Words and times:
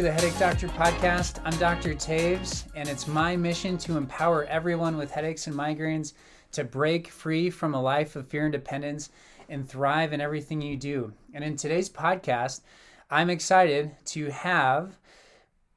to 0.00 0.04
the 0.04 0.12
Headache 0.12 0.38
Doctor 0.38 0.66
podcast. 0.68 1.42
I'm 1.44 1.54
Dr. 1.58 1.92
Taves, 1.92 2.64
and 2.74 2.88
it's 2.88 3.06
my 3.06 3.36
mission 3.36 3.76
to 3.76 3.98
empower 3.98 4.44
everyone 4.44 4.96
with 4.96 5.10
headaches 5.10 5.46
and 5.46 5.54
migraines 5.54 6.14
to 6.52 6.64
break 6.64 7.08
free 7.08 7.50
from 7.50 7.74
a 7.74 7.82
life 7.82 8.16
of 8.16 8.26
fear 8.26 8.44
and 8.44 8.52
dependence 8.52 9.10
and 9.50 9.68
thrive 9.68 10.14
in 10.14 10.22
everything 10.22 10.62
you 10.62 10.78
do. 10.78 11.12
And 11.34 11.44
in 11.44 11.54
today's 11.54 11.90
podcast, 11.90 12.62
I'm 13.10 13.28
excited 13.28 13.94
to 14.06 14.30
have 14.30 14.96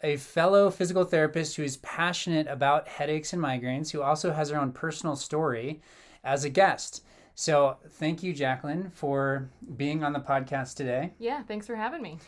a 0.02 0.16
fellow 0.16 0.70
physical 0.70 1.04
therapist 1.04 1.58
who 1.58 1.64
is 1.64 1.76
passionate 1.76 2.48
about 2.48 2.88
headaches 2.88 3.34
and 3.34 3.42
migraines, 3.42 3.92
who 3.92 4.02
also 4.02 4.32
has 4.32 4.52
her 4.52 4.58
own 4.58 4.72
personal 4.72 5.18
story 5.18 5.82
as 6.24 6.46
a 6.46 6.50
guest. 6.50 7.04
So, 7.36 7.76
thank 7.90 8.24
you, 8.24 8.32
Jacqueline, 8.32 8.90
for 8.92 9.50
being 9.76 10.02
on 10.02 10.14
the 10.14 10.22
podcast 10.22 10.76
today. 10.76 11.12
Yeah, 11.20 11.44
thanks 11.44 11.68
for 11.68 11.76
having 11.76 12.02
me. 12.02 12.20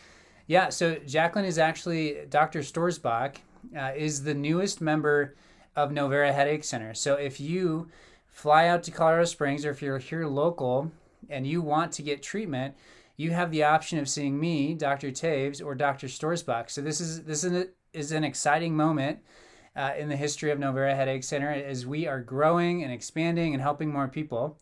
Yeah, 0.46 0.68
so 0.68 0.96
Jacqueline 1.06 1.44
is 1.44 1.58
actually 1.58 2.18
Dr. 2.30 2.60
Stoerzbach 2.60 3.36
uh, 3.76 3.92
is 3.96 4.22
the 4.22 4.34
newest 4.34 4.80
member 4.80 5.34
of 5.74 5.90
Novera 5.90 6.32
Headache 6.32 6.64
Center. 6.64 6.94
So 6.94 7.14
if 7.14 7.40
you 7.40 7.88
fly 8.28 8.68
out 8.68 8.82
to 8.84 8.90
Colorado 8.90 9.24
Springs 9.24 9.64
or 9.64 9.70
if 9.70 9.82
you're 9.82 9.98
here 9.98 10.26
local 10.26 10.92
and 11.28 11.46
you 11.46 11.62
want 11.62 11.92
to 11.92 12.02
get 12.02 12.22
treatment, 12.22 12.74
you 13.16 13.30
have 13.32 13.50
the 13.50 13.64
option 13.64 13.98
of 13.98 14.08
seeing 14.08 14.38
me, 14.38 14.74
Dr. 14.74 15.10
Taves, 15.10 15.64
or 15.64 15.74
Dr. 15.74 16.06
Stoerzbach. 16.06 16.70
So 16.70 16.80
this 16.80 17.00
is 17.00 17.24
this 17.24 17.44
is 17.44 17.52
an, 17.52 17.68
is 17.92 18.12
an 18.12 18.24
exciting 18.24 18.76
moment 18.76 19.20
uh, 19.74 19.92
in 19.98 20.08
the 20.08 20.16
history 20.16 20.50
of 20.50 20.58
Novera 20.58 20.94
Headache 20.94 21.24
Center 21.24 21.50
as 21.50 21.86
we 21.86 22.06
are 22.06 22.20
growing 22.20 22.84
and 22.84 22.92
expanding 22.92 23.54
and 23.54 23.62
helping 23.62 23.90
more 23.90 24.06
people. 24.06 24.58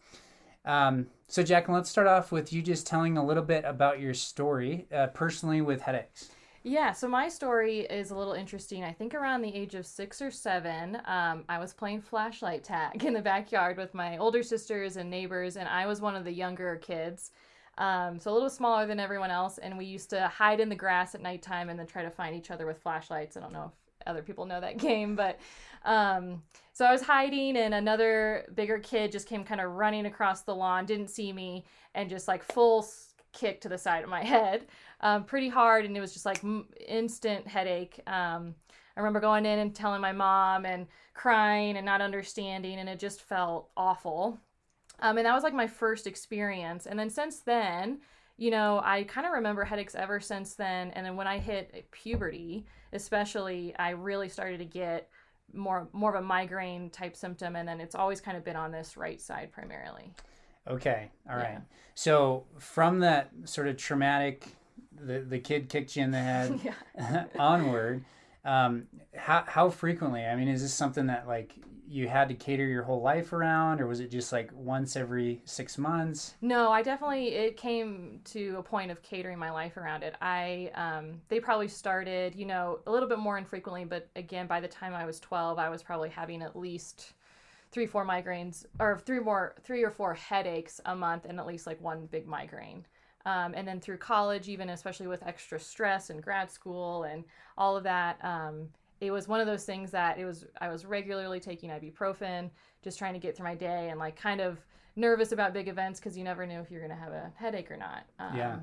Um, 0.64 1.08
so, 1.26 1.42
Jacqueline, 1.42 1.76
let's 1.76 1.90
start 1.90 2.06
off 2.06 2.32
with 2.32 2.52
you 2.52 2.62
just 2.62 2.86
telling 2.86 3.16
a 3.16 3.24
little 3.24 3.42
bit 3.42 3.64
about 3.64 4.00
your 4.00 4.14
story 4.14 4.86
uh, 4.94 5.08
personally 5.08 5.60
with 5.60 5.82
headaches. 5.82 6.30
Yeah, 6.66 6.92
so 6.92 7.06
my 7.06 7.28
story 7.28 7.80
is 7.80 8.10
a 8.10 8.16
little 8.16 8.32
interesting. 8.32 8.84
I 8.84 8.92
think 8.92 9.14
around 9.14 9.42
the 9.42 9.54
age 9.54 9.74
of 9.74 9.84
six 9.84 10.22
or 10.22 10.30
seven, 10.30 10.96
um, 11.04 11.44
I 11.46 11.58
was 11.58 11.74
playing 11.74 12.00
flashlight 12.00 12.64
tag 12.64 13.04
in 13.04 13.12
the 13.12 13.20
backyard 13.20 13.76
with 13.76 13.92
my 13.92 14.16
older 14.16 14.42
sisters 14.42 14.96
and 14.96 15.10
neighbors, 15.10 15.56
and 15.56 15.68
I 15.68 15.86
was 15.86 16.00
one 16.00 16.16
of 16.16 16.24
the 16.24 16.32
younger 16.32 16.76
kids. 16.76 17.32
Um, 17.76 18.18
so 18.18 18.32
a 18.32 18.34
little 18.34 18.48
smaller 18.48 18.86
than 18.86 18.98
everyone 18.98 19.30
else, 19.30 19.58
and 19.58 19.76
we 19.76 19.84
used 19.84 20.08
to 20.10 20.28
hide 20.28 20.58
in 20.58 20.70
the 20.70 20.74
grass 20.74 21.14
at 21.14 21.20
nighttime 21.20 21.68
and 21.68 21.78
then 21.78 21.86
try 21.86 22.02
to 22.02 22.10
find 22.10 22.34
each 22.34 22.50
other 22.50 22.66
with 22.66 22.78
flashlights. 22.80 23.36
I 23.36 23.40
don't 23.40 23.52
know 23.52 23.72
if 24.00 24.06
other 24.06 24.22
people 24.22 24.46
know 24.46 24.60
that 24.60 24.78
game, 24.88 25.16
but 25.16 25.38
um, 25.84 26.42
so 26.72 26.84
I 26.84 26.92
was 26.92 27.02
hiding, 27.02 27.56
and 27.56 27.74
another 27.74 28.46
bigger 28.54 28.78
kid 28.78 29.12
just 29.12 29.28
came 29.28 29.44
kind 29.44 29.60
of 29.60 29.72
running 29.72 30.06
across 30.06 30.42
the 30.42 30.54
lawn, 30.54 30.86
didn't 30.86 31.08
see 31.08 31.32
me, 31.32 31.64
and 31.94 32.10
just 32.10 32.26
like 32.26 32.42
full 32.42 32.86
kick 33.32 33.60
to 33.60 33.68
the 33.68 33.78
side 33.78 34.02
of 34.02 34.10
my 34.10 34.24
head, 34.24 34.66
um, 35.00 35.24
pretty 35.24 35.48
hard, 35.48 35.84
and 35.84 35.96
it 35.96 36.00
was 36.00 36.12
just 36.12 36.26
like 36.26 36.42
instant 36.86 37.46
headache. 37.46 38.00
Um, 38.06 38.54
I 38.96 39.00
remember 39.00 39.20
going 39.20 39.44
in 39.46 39.58
and 39.58 39.74
telling 39.74 40.00
my 40.00 40.12
mom 40.12 40.64
and 40.66 40.86
crying 41.14 41.76
and 41.76 41.86
not 41.86 42.00
understanding, 42.00 42.78
and 42.78 42.88
it 42.88 42.98
just 42.98 43.22
felt 43.22 43.70
awful. 43.76 44.38
Um, 45.00 45.18
and 45.18 45.26
that 45.26 45.34
was 45.34 45.42
like 45.42 45.54
my 45.54 45.66
first 45.66 46.06
experience. 46.06 46.86
And 46.86 46.98
then 46.98 47.10
since 47.10 47.40
then, 47.40 47.98
you 48.36 48.50
know, 48.50 48.80
I 48.84 49.04
kind 49.04 49.26
of 49.26 49.32
remember 49.32 49.64
headaches 49.64 49.94
ever 49.94 50.20
since 50.20 50.54
then. 50.54 50.90
And 50.92 51.04
then 51.06 51.16
when 51.16 51.26
I 51.26 51.38
hit 51.38 51.90
puberty, 51.90 52.66
especially, 52.92 53.74
I 53.78 53.90
really 53.90 54.28
started 54.28 54.58
to 54.58 54.64
get 54.64 55.08
more 55.54 55.88
more 55.92 56.14
of 56.14 56.22
a 56.22 56.26
migraine 56.26 56.90
type 56.90 57.16
symptom 57.16 57.56
and 57.56 57.68
then 57.68 57.80
it's 57.80 57.94
always 57.94 58.20
kind 58.20 58.36
of 58.36 58.44
been 58.44 58.56
on 58.56 58.72
this 58.72 58.96
right 58.96 59.20
side 59.20 59.52
primarily. 59.52 60.12
Okay 60.68 61.10
all 61.28 61.36
right. 61.36 61.52
Yeah. 61.52 61.60
so 61.94 62.44
from 62.58 63.00
that 63.00 63.30
sort 63.44 63.68
of 63.68 63.76
traumatic 63.76 64.46
the, 65.00 65.20
the 65.20 65.38
kid 65.38 65.68
kicked 65.68 65.96
you 65.96 66.02
in 66.04 66.10
the 66.10 66.18
head 66.18 66.60
onward 67.38 68.04
um, 68.44 68.88
how, 69.16 69.44
how 69.46 69.70
frequently? 69.70 70.24
I 70.24 70.36
mean 70.36 70.48
is 70.48 70.62
this 70.62 70.74
something 70.74 71.06
that 71.06 71.26
like 71.26 71.54
you 71.86 72.08
had 72.08 72.28
to 72.28 72.34
cater 72.34 72.66
your 72.66 72.82
whole 72.82 73.02
life 73.02 73.32
around 73.32 73.80
or 73.80 73.86
was 73.86 74.00
it 74.00 74.10
just 74.10 74.32
like 74.32 74.50
once 74.54 74.96
every 74.96 75.40
six 75.44 75.78
months? 75.78 76.34
No 76.40 76.70
i 76.70 76.82
definitely 76.82 77.28
it 77.28 77.56
came 77.56 78.20
to 78.24 78.56
a 78.58 78.62
point 78.62 78.90
of 78.90 79.02
catering 79.02 79.38
my 79.38 79.50
life 79.50 79.76
around 79.76 80.02
it. 80.02 80.14
I 80.20 80.70
um, 80.74 81.20
they 81.28 81.40
probably 81.40 81.68
started 81.68 82.34
you 82.34 82.46
know 82.46 82.80
a 82.86 82.90
little 82.90 83.08
bit 83.08 83.18
more 83.18 83.38
infrequently 83.38 83.84
but 83.84 84.08
again 84.16 84.46
by 84.46 84.60
the 84.60 84.68
time 84.68 84.94
i 84.94 85.04
was 85.04 85.20
12 85.20 85.58
i 85.58 85.68
was 85.68 85.82
probably 85.82 86.08
having 86.08 86.42
at 86.42 86.56
least 86.56 87.14
three 87.74 87.86
four 87.86 88.06
migraines 88.06 88.64
or 88.78 89.00
three 89.04 89.18
more 89.18 89.56
three 89.64 89.82
or 89.82 89.90
four 89.90 90.14
headaches 90.14 90.80
a 90.86 90.94
month 90.94 91.24
and 91.24 91.40
at 91.40 91.46
least 91.46 91.66
like 91.66 91.80
one 91.82 92.06
big 92.06 92.26
migraine. 92.26 92.86
Um, 93.26 93.54
and 93.56 93.66
then 93.66 93.80
through 93.80 93.96
college 93.96 94.48
even 94.48 94.68
especially 94.70 95.08
with 95.08 95.26
extra 95.26 95.58
stress 95.58 96.10
and 96.10 96.22
grad 96.22 96.50
school 96.50 97.02
and 97.02 97.24
all 97.58 97.76
of 97.76 97.82
that 97.82 98.24
um, 98.24 98.68
it 99.06 99.10
was 99.10 99.28
one 99.28 99.40
of 99.40 99.46
those 99.46 99.64
things 99.64 99.90
that 99.92 100.18
it 100.18 100.24
was 100.24 100.46
I 100.60 100.68
was 100.68 100.84
regularly 100.84 101.40
taking 101.40 101.70
ibuprofen, 101.70 102.50
just 102.82 102.98
trying 102.98 103.14
to 103.14 103.20
get 103.20 103.36
through 103.36 103.46
my 103.46 103.54
day 103.54 103.90
and 103.90 103.98
like 103.98 104.16
kind 104.16 104.40
of 104.40 104.58
nervous 104.96 105.32
about 105.32 105.52
big 105.52 105.68
events 105.68 105.98
because 105.98 106.16
you 106.16 106.24
never 106.24 106.46
knew 106.46 106.60
if 106.60 106.70
you're 106.70 106.80
gonna 106.80 106.94
have 106.94 107.12
a 107.12 107.32
headache 107.36 107.70
or 107.70 107.76
not. 107.76 108.04
Um, 108.18 108.36
yeah. 108.36 108.58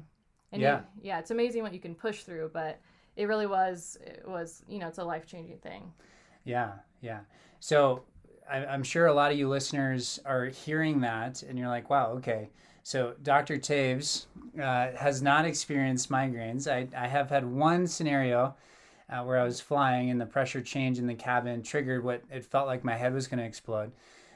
And 0.52 0.62
yeah. 0.62 0.80
You, 0.80 0.84
yeah, 1.04 1.20
it's 1.20 1.32
amazing 1.32 1.64
what 1.64 1.74
you 1.74 1.80
can 1.80 1.96
push 1.96 2.24
through, 2.24 2.52
but 2.54 2.80
it 3.16 3.26
really 3.26 3.48
was 3.48 3.98
it 4.06 4.24
was 4.28 4.64
you 4.68 4.80
know 4.80 4.88
it's 4.88 4.98
a 4.98 5.04
life 5.04 5.26
changing 5.26 5.58
thing. 5.60 5.92
Yeah, 6.44 6.74
yeah. 7.02 7.20
So 7.60 8.04
I, 8.50 8.66
I'm 8.66 8.84
sure 8.84 9.08
a 9.08 9.14
lot 9.14 9.32
of 9.32 9.38
you 9.38 9.48
listeners 9.48 10.20
are 10.26 10.46
hearing 10.46 11.02
that, 11.02 11.44
and 11.44 11.58
you're 11.58 11.68
like, 11.68 11.90
wow, 11.90 12.12
okay. 12.18 12.50
So 12.84 13.14
Dr. 13.22 13.58
Taves 13.58 14.26
uh, 14.60 14.98
has 14.98 15.22
not 15.22 15.46
experienced 15.46 16.10
migraines. 16.10 16.72
I, 16.72 16.88
I 16.98 17.08
have 17.08 17.30
had 17.30 17.46
one 17.46 17.86
scenario 17.86 18.56
uh, 19.12 19.24
where 19.24 19.38
I 19.38 19.44
was 19.44 19.60
flying 19.60 20.10
and 20.10 20.20
the 20.20 20.26
pressure 20.26 20.62
change 20.62 20.98
in 20.98 21.08
the 21.08 21.14
cabin 21.14 21.62
triggered 21.62 22.04
what 22.04 22.24
it 22.32 22.46
felt 22.46 22.68
like 22.68 22.84
my 22.84 22.96
head 22.96 23.14
was 23.14 23.28
going 23.28 23.40
to 23.40 23.46
explode. 23.46 23.92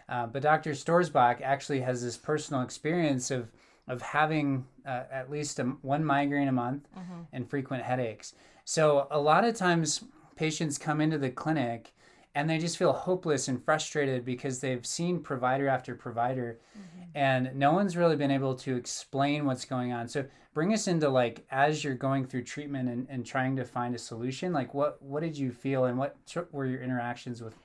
Uh, 0.08 0.28
but 0.28 0.42
Dr. 0.44 0.72
Stoerzbach 0.72 1.42
actually 1.42 1.82
has 1.82 2.04
this 2.04 2.18
personal 2.18 2.62
experience 2.62 3.32
of 3.32 3.52
of 3.88 4.02
having 4.02 4.66
uh, 4.86 5.04
at 5.12 5.30
least 5.30 5.60
a, 5.60 5.64
one 5.64 6.04
migraine 6.04 6.48
a 6.48 6.52
month 6.52 6.88
mm-hmm. 6.98 7.22
and 7.34 7.48
frequent 7.48 7.84
headaches. 7.84 8.34
So 8.64 9.08
a 9.12 9.20
lot 9.20 9.46
of 9.46 9.56
times 9.56 10.04
patients 10.36 10.78
come 10.78 11.02
into 11.02 11.18
the 11.18 11.30
clinic 11.30 11.94
and 12.36 12.50
they 12.50 12.58
just 12.58 12.78
feel 12.78 12.94
hopeless 12.94 13.48
and 13.48 13.64
frustrated 13.64 14.24
because 14.26 14.60
they've 14.60 14.86
seen 14.86 15.20
provider 15.20 15.68
after 15.68 15.96
provider 15.96 16.60
mm-hmm. 16.78 17.04
and 17.16 17.56
no 17.56 17.72
one's 17.72 17.98
really 17.98 18.16
been 18.16 18.32
able 18.32 18.54
to 18.54 18.76
explain 18.76 19.46
what's 19.46 19.66
going 19.66 19.94
on. 19.94 20.08
So 20.08 20.26
bring 20.54 20.74
us 20.74 20.88
into 20.88 21.10
like 21.10 21.46
as 21.50 21.84
you're 21.84 21.96
going 21.96 22.26
through 22.26 22.44
treatment 22.44 22.90
and, 22.90 23.08
and 23.10 23.26
trying 23.26 23.56
to 23.56 23.66
find 23.66 23.96
a 23.96 24.00
solution 24.00 24.54
like 24.54 24.74
what 24.74 25.02
what 25.02 25.22
did 25.22 25.38
you 25.38 25.52
feel 25.52 25.86
and 25.86 25.98
what 25.98 26.16
were 26.52 26.66
your 26.66 26.82
interactions 26.82 27.42
with 27.42 27.56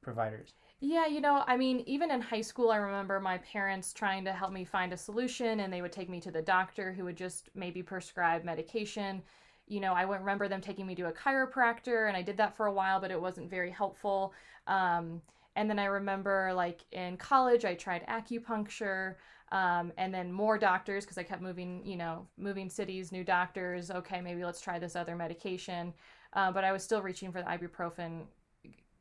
providers 0.00 0.54
yeah, 0.80 1.06
you 1.06 1.22
know, 1.22 1.42
I 1.46 1.56
mean, 1.56 1.82
even 1.86 2.10
in 2.10 2.20
high 2.20 2.42
school, 2.42 2.70
I 2.70 2.76
remember 2.76 3.18
my 3.18 3.38
parents 3.38 3.94
trying 3.94 4.26
to 4.26 4.32
help 4.32 4.52
me 4.52 4.62
find 4.62 4.92
a 4.92 4.96
solution, 4.96 5.60
and 5.60 5.72
they 5.72 5.80
would 5.80 5.90
take 5.90 6.10
me 6.10 6.20
to 6.20 6.30
the 6.30 6.42
doctor 6.42 6.92
who 6.92 7.04
would 7.04 7.16
just 7.16 7.48
maybe 7.54 7.82
prescribe 7.82 8.44
medication. 8.44 9.22
You 9.66 9.80
know, 9.80 9.94
I 9.94 10.02
remember 10.02 10.48
them 10.48 10.60
taking 10.60 10.86
me 10.86 10.94
to 10.94 11.08
a 11.08 11.12
chiropractor, 11.12 12.08
and 12.08 12.16
I 12.16 12.22
did 12.22 12.36
that 12.36 12.56
for 12.56 12.66
a 12.66 12.72
while, 12.72 13.00
but 13.00 13.10
it 13.10 13.20
wasn't 13.20 13.50
very 13.50 13.70
helpful. 13.70 14.32
Um, 14.66 15.20
and 15.56 15.68
then 15.68 15.78
I 15.78 15.86
remember, 15.86 16.52
like, 16.54 16.84
in 16.92 17.16
college, 17.16 17.64
I 17.64 17.74
tried 17.74 18.06
acupuncture 18.06 19.14
um, 19.52 19.92
and 19.96 20.12
then 20.12 20.32
more 20.32 20.58
doctors 20.58 21.04
because 21.04 21.18
I 21.18 21.22
kept 21.22 21.40
moving, 21.40 21.84
you 21.84 21.96
know, 21.96 22.26
moving 22.36 22.68
cities, 22.68 23.12
new 23.12 23.24
doctors. 23.24 23.90
Okay, 23.90 24.20
maybe 24.20 24.44
let's 24.44 24.60
try 24.60 24.78
this 24.78 24.96
other 24.96 25.16
medication. 25.16 25.94
Uh, 26.32 26.52
but 26.52 26.64
I 26.64 26.72
was 26.72 26.82
still 26.82 27.02
reaching 27.02 27.32
for 27.32 27.40
the 27.40 27.48
ibuprofen 27.48 28.24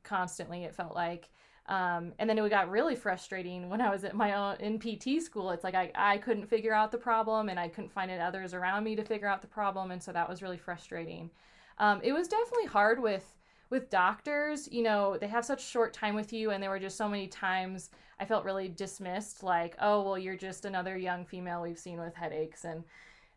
constantly. 0.03 0.63
It 0.63 0.75
felt 0.75 0.95
like. 0.95 1.29
Um, 1.67 2.13
and 2.19 2.29
then 2.29 2.37
it 2.37 2.49
got 2.49 2.69
really 2.69 2.95
frustrating 2.95 3.69
when 3.69 3.81
I 3.81 3.89
was 3.89 4.03
at 4.03 4.15
my 4.15 4.33
own 4.33 4.57
NPT 4.57 5.19
school. 5.19 5.49
It's 5.49 5.63
like 5.63 5.73
I, 5.73 5.91
I 5.95 6.17
couldn't 6.19 6.47
figure 6.47 6.73
out 6.73 6.91
the 6.91 6.97
problem 6.97 7.49
and 7.49 7.59
I 7.59 7.67
couldn't 7.67 7.91
find 7.91 8.11
others 8.11 8.53
around 8.53 8.83
me 8.83 8.95
to 8.95 9.03
figure 9.03 9.27
out 9.27 9.41
the 9.41 9.47
problem. 9.47 9.89
And 9.89 10.01
so 10.01 10.11
that 10.11 10.29
was 10.29 10.43
really 10.43 10.57
frustrating. 10.57 11.31
Um, 11.79 12.01
it 12.03 12.13
was 12.13 12.27
definitely 12.27 12.67
hard 12.67 13.01
with 13.01 13.35
with 13.69 13.89
doctors, 13.89 14.69
you 14.71 14.83
know, 14.83 15.17
they 15.17 15.27
have 15.27 15.43
such 15.43 15.65
short 15.65 15.93
time 15.93 16.15
with 16.15 16.31
you, 16.31 16.51
and 16.51 16.61
there 16.61 16.69
were 16.69 16.79
just 16.79 16.97
so 16.97 17.09
many 17.09 17.27
times 17.27 17.89
I 18.19 18.25
felt 18.25 18.45
really 18.45 18.69
dismissed, 18.69 19.43
like, 19.43 19.75
oh, 19.81 20.03
well, 20.03 20.17
you're 20.17 20.37
just 20.37 20.65
another 20.65 20.97
young 20.97 21.25
female 21.25 21.61
we've 21.61 21.79
seen 21.79 21.99
with 21.99 22.15
headaches, 22.15 22.63
and 22.63 22.83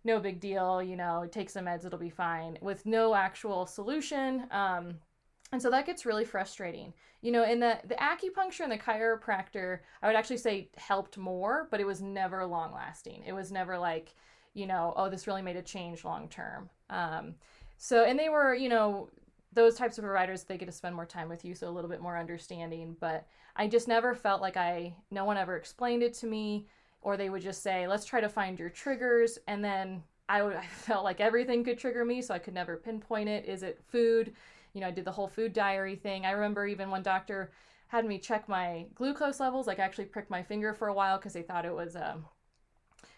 no 0.04 0.20
big 0.20 0.38
deal, 0.38 0.82
you 0.82 0.96
know, 0.96 1.26
take 1.30 1.50
some 1.50 1.64
meds, 1.64 1.84
it'll 1.84 1.98
be 1.98 2.10
fine, 2.10 2.58
with 2.60 2.84
no 2.86 3.14
actual 3.14 3.66
solution. 3.66 4.46
Um, 4.50 4.96
and 5.52 5.60
so 5.60 5.70
that 5.70 5.86
gets 5.86 6.06
really 6.06 6.24
frustrating. 6.24 6.92
You 7.22 7.32
know, 7.32 7.44
in 7.44 7.60
the 7.60 7.78
the 7.86 7.94
acupuncture 7.96 8.60
and 8.60 8.72
the 8.72 8.78
chiropractor, 8.78 9.80
I 10.02 10.06
would 10.06 10.16
actually 10.16 10.38
say 10.38 10.68
helped 10.76 11.18
more, 11.18 11.68
but 11.70 11.80
it 11.80 11.86
was 11.86 12.02
never 12.02 12.44
long 12.44 12.72
lasting. 12.72 13.22
It 13.26 13.32
was 13.32 13.50
never 13.50 13.78
like, 13.78 14.14
you 14.54 14.66
know, 14.66 14.92
oh, 14.96 15.08
this 15.08 15.26
really 15.26 15.42
made 15.42 15.56
a 15.56 15.62
change 15.62 16.04
long 16.04 16.28
term. 16.28 16.68
Um, 16.90 17.34
so, 17.76 18.04
and 18.04 18.18
they 18.18 18.28
were, 18.28 18.54
you 18.54 18.68
know, 18.68 19.08
those 19.52 19.76
types 19.76 19.98
of 19.98 20.04
providers 20.04 20.44
they 20.44 20.58
get 20.58 20.66
to 20.66 20.72
spend 20.72 20.94
more 20.94 21.06
time 21.06 21.28
with 21.28 21.44
you 21.44 21.54
so 21.54 21.68
a 21.68 21.70
little 21.70 21.88
bit 21.88 22.02
more 22.02 22.18
understanding 22.18 22.94
but 23.00 23.26
i 23.56 23.66
just 23.66 23.88
never 23.88 24.14
felt 24.14 24.42
like 24.42 24.58
i 24.58 24.94
no 25.10 25.24
one 25.24 25.38
ever 25.38 25.56
explained 25.56 26.02
it 26.02 26.12
to 26.12 26.26
me 26.26 26.66
or 27.00 27.16
they 27.16 27.30
would 27.30 27.40
just 27.40 27.62
say 27.62 27.88
let's 27.88 28.04
try 28.04 28.20
to 28.20 28.28
find 28.28 28.58
your 28.58 28.68
triggers 28.68 29.38
and 29.48 29.64
then 29.64 30.02
I, 30.28 30.42
would, 30.42 30.56
I 30.56 30.66
felt 30.66 31.04
like 31.04 31.20
everything 31.20 31.64
could 31.64 31.78
trigger 31.78 32.04
me, 32.04 32.22
so 32.22 32.34
I 32.34 32.38
could 32.38 32.54
never 32.54 32.76
pinpoint 32.76 33.28
it. 33.28 33.46
Is 33.46 33.62
it 33.62 33.82
food? 33.88 34.34
You 34.78 34.82
know, 34.82 34.88
I 34.88 34.92
did 34.92 35.04
the 35.04 35.10
whole 35.10 35.26
food 35.26 35.52
diary 35.52 35.96
thing. 35.96 36.24
I 36.24 36.30
remember 36.30 36.64
even 36.64 36.88
one 36.88 37.02
doctor 37.02 37.50
had 37.88 38.06
me 38.06 38.16
check 38.16 38.48
my 38.48 38.86
glucose 38.94 39.40
levels. 39.40 39.66
Like, 39.66 39.80
I 39.80 39.82
actually 39.82 40.04
pricked 40.04 40.30
my 40.30 40.40
finger 40.40 40.72
for 40.72 40.86
a 40.86 40.94
while 40.94 41.18
because 41.18 41.32
they 41.32 41.42
thought 41.42 41.64
it 41.64 41.74
was 41.74 41.96
a 41.96 42.16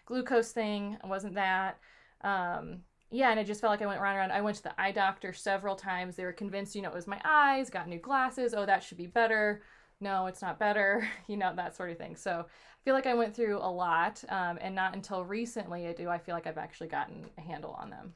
glucose 0.07 0.53
thing. 0.53 0.97
It 1.03 1.07
wasn't 1.07 1.35
that. 1.35 1.77
Um, 2.21 2.79
yeah, 3.11 3.29
and 3.29 3.39
it 3.39 3.45
just 3.45 3.61
felt 3.61 3.69
like 3.69 3.83
I 3.83 3.85
went 3.85 4.01
round 4.01 4.17
and 4.17 4.21
round. 4.21 4.31
I 4.31 4.41
went 4.41 4.57
to 4.57 4.63
the 4.63 4.81
eye 4.81 4.91
doctor 4.91 5.33
several 5.33 5.75
times. 5.75 6.15
They 6.15 6.23
were 6.23 6.33
convinced, 6.33 6.73
you 6.73 6.81
know, 6.81 6.89
it 6.89 6.95
was 6.95 7.05
my 7.05 7.21
eyes, 7.23 7.69
got 7.69 7.87
new 7.87 7.99
glasses. 7.99 8.55
Oh, 8.57 8.65
that 8.65 8.81
should 8.81 8.97
be 8.97 9.05
better. 9.05 9.61
No, 9.99 10.25
it's 10.25 10.41
not 10.41 10.57
better. 10.57 11.07
You 11.27 11.37
know, 11.37 11.53
that 11.55 11.75
sort 11.75 11.91
of 11.91 11.99
thing. 11.99 12.15
So 12.15 12.45
I 12.47 12.83
feel 12.83 12.95
like 12.95 13.05
I 13.05 13.13
went 13.13 13.35
through 13.35 13.59
a 13.59 13.71
lot, 13.71 14.23
um, 14.29 14.57
and 14.61 14.73
not 14.73 14.95
until 14.95 15.23
recently 15.23 15.87
I 15.87 15.93
do 15.93 16.09
I 16.09 16.17
feel 16.17 16.33
like 16.33 16.47
I've 16.47 16.57
actually 16.57 16.87
gotten 16.87 17.29
a 17.37 17.41
handle 17.41 17.77
on 17.79 17.91
them. 17.91 18.13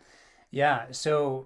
Yeah. 0.50 0.86
So 0.92 1.46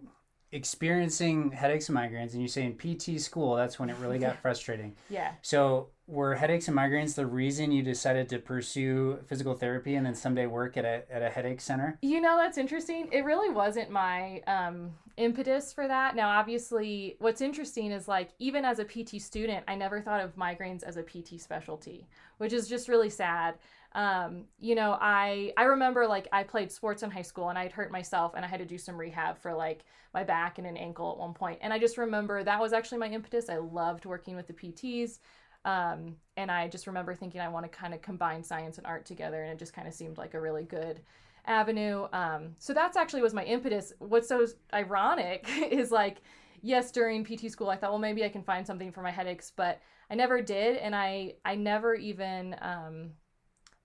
experiencing 0.51 1.51
headaches 1.51 1.89
and 1.89 1.97
migraines, 1.97 2.33
and 2.33 2.41
you 2.41 2.47
say 2.47 2.63
in 2.63 2.75
PT 2.75 3.21
school, 3.21 3.55
that's 3.55 3.79
when 3.79 3.89
it 3.89 3.95
really 3.97 4.19
got 4.19 4.37
frustrating. 4.41 4.95
Yeah. 5.09 5.33
So 5.41 5.89
were 6.09 6.33
headaches 6.33 6.67
and 6.67 6.75
migraines 6.75 7.13
the 7.13 7.25
reason 7.25 7.71
you 7.71 7.83
decided 7.83 8.27
to 8.29 8.39
pursue 8.39 9.19
physical 9.27 9.53
therapy 9.53 9.95
and 9.95 10.05
then 10.05 10.15
someday 10.15 10.47
work 10.47 10.75
at 10.75 10.83
a, 10.83 11.03
at 11.11 11.21
a 11.21 11.29
headache 11.29 11.61
center? 11.61 11.99
You 12.01 12.19
know, 12.19 12.35
that's 12.35 12.57
interesting. 12.57 13.09
It 13.11 13.25
really 13.25 13.49
wasn't 13.53 13.91
my 13.91 14.41
um, 14.47 14.91
impetus 15.17 15.71
for 15.71 15.87
that. 15.87 16.15
Now, 16.15 16.29
obviously, 16.29 17.15
what's 17.19 17.41
interesting 17.41 17.91
is 17.91 18.07
like, 18.07 18.31
even 18.39 18.65
as 18.65 18.79
a 18.79 18.85
PT 18.85 19.21
student, 19.21 19.63
I 19.67 19.75
never 19.75 20.01
thought 20.01 20.21
of 20.21 20.35
migraines 20.35 20.81
as 20.81 20.97
a 20.97 21.03
PT 21.03 21.39
specialty, 21.39 22.07
which 22.37 22.53
is 22.53 22.67
just 22.67 22.89
really 22.89 23.09
sad. 23.09 23.55
Um, 23.93 24.45
you 24.59 24.75
know, 24.75 24.97
I 25.01 25.53
I 25.57 25.63
remember 25.63 26.07
like 26.07 26.27
I 26.31 26.43
played 26.43 26.71
sports 26.71 27.03
in 27.03 27.09
high 27.11 27.23
school 27.23 27.49
and 27.49 27.57
I'd 27.57 27.71
hurt 27.71 27.91
myself 27.91 28.33
and 28.35 28.45
I 28.45 28.47
had 28.47 28.59
to 28.59 28.65
do 28.65 28.77
some 28.77 28.97
rehab 28.97 29.37
for 29.39 29.53
like 29.53 29.83
my 30.13 30.23
back 30.23 30.57
and 30.57 30.67
an 30.67 30.77
ankle 30.77 31.11
at 31.11 31.17
one 31.17 31.33
point. 31.33 31.59
And 31.61 31.73
I 31.73 31.79
just 31.79 31.97
remember 31.97 32.43
that 32.43 32.59
was 32.59 32.73
actually 32.73 32.99
my 32.99 33.09
impetus. 33.09 33.49
I 33.49 33.57
loved 33.57 34.05
working 34.05 34.35
with 34.35 34.47
the 34.47 34.53
PTs. 34.53 35.19
Um, 35.65 36.15
and 36.37 36.49
I 36.49 36.67
just 36.67 36.87
remember 36.87 37.13
thinking 37.13 37.41
I 37.41 37.49
want 37.49 37.65
to 37.65 37.77
kind 37.77 37.93
of 37.93 38.01
combine 38.01 38.43
science 38.43 38.77
and 38.77 38.87
art 38.87 39.05
together, 39.05 39.43
and 39.43 39.51
it 39.51 39.59
just 39.59 39.73
kind 39.73 39.87
of 39.87 39.93
seemed 39.93 40.17
like 40.17 40.33
a 40.33 40.39
really 40.39 40.63
good 40.63 41.01
avenue. 41.45 42.07
Um, 42.13 42.55
so 42.59 42.73
that's 42.73 42.95
actually 42.97 43.21
was 43.21 43.33
my 43.33 43.43
impetus. 43.43 43.93
What's 43.99 44.29
so 44.29 44.45
ironic 44.73 45.47
is 45.71 45.91
like, 45.91 46.21
yes, 46.61 46.91
during 46.91 47.25
PT 47.25 47.51
school, 47.51 47.69
I 47.69 47.75
thought, 47.75 47.91
well, 47.91 47.99
maybe 47.99 48.23
I 48.23 48.29
can 48.29 48.43
find 48.43 48.65
something 48.65 48.91
for 48.91 49.01
my 49.01 49.11
headaches, 49.11 49.51
but 49.55 49.81
I 50.09 50.15
never 50.15 50.41
did, 50.41 50.77
and 50.77 50.95
I 50.95 51.35
I 51.45 51.55
never 51.55 51.93
even, 51.95 52.55
um, 52.61 53.11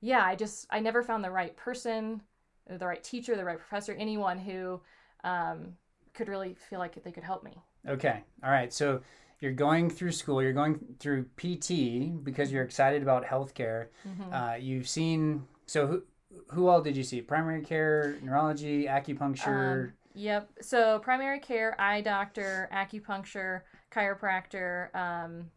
yeah, 0.05 0.23
I 0.23 0.37
just 0.37 0.67
I 0.69 0.81
never 0.81 1.03
found 1.03 1.25
the 1.25 1.31
right 1.31 1.56
person, 1.56 2.21
the 2.69 2.87
right 2.87 3.03
teacher, 3.03 3.37
the 3.37 3.45
right 3.45 3.59
professor, 3.59 3.95
anyone 3.95 4.39
who 4.39 4.79
um, 5.25 5.73
could 6.12 6.29
really 6.29 6.55
feel 6.69 6.79
like 6.79 7.03
they 7.03 7.11
could 7.11 7.25
help 7.25 7.43
me. 7.43 7.56
Okay, 7.89 8.23
all 8.43 8.51
right, 8.51 8.71
so 8.71 9.01
you're 9.41 9.53
going 9.53 9.89
through 9.89 10.12
school, 10.12 10.43
you're 10.43 10.53
going 10.53 10.79
through 11.01 11.25
PT 11.39 12.23
because 12.23 12.53
you're 12.53 12.65
excited 12.65 13.03
about 13.03 13.25
healthcare. 13.25 13.87
Mm-hmm. 14.06 14.35
Uh, 14.35 14.55
you've 14.56 14.87
seen 14.87 15.47
so 15.65 15.87
who 15.87 16.03
who 16.50 16.69
all 16.69 16.83
did 16.83 16.99
you 16.99 17.03
see? 17.03 17.23
Primary 17.23 17.62
care, 17.62 18.17
neurology, 18.23 18.85
acupuncture. 18.85 19.87
Um, 19.87 19.93
yep. 20.12 20.50
So 20.61 20.99
primary 20.99 21.41
care, 21.41 21.81
eye 21.81 22.03
doctor, 22.03 22.69
acupuncture, 22.75 23.62
chiropractor. 23.91 24.95
Um, 24.95 25.50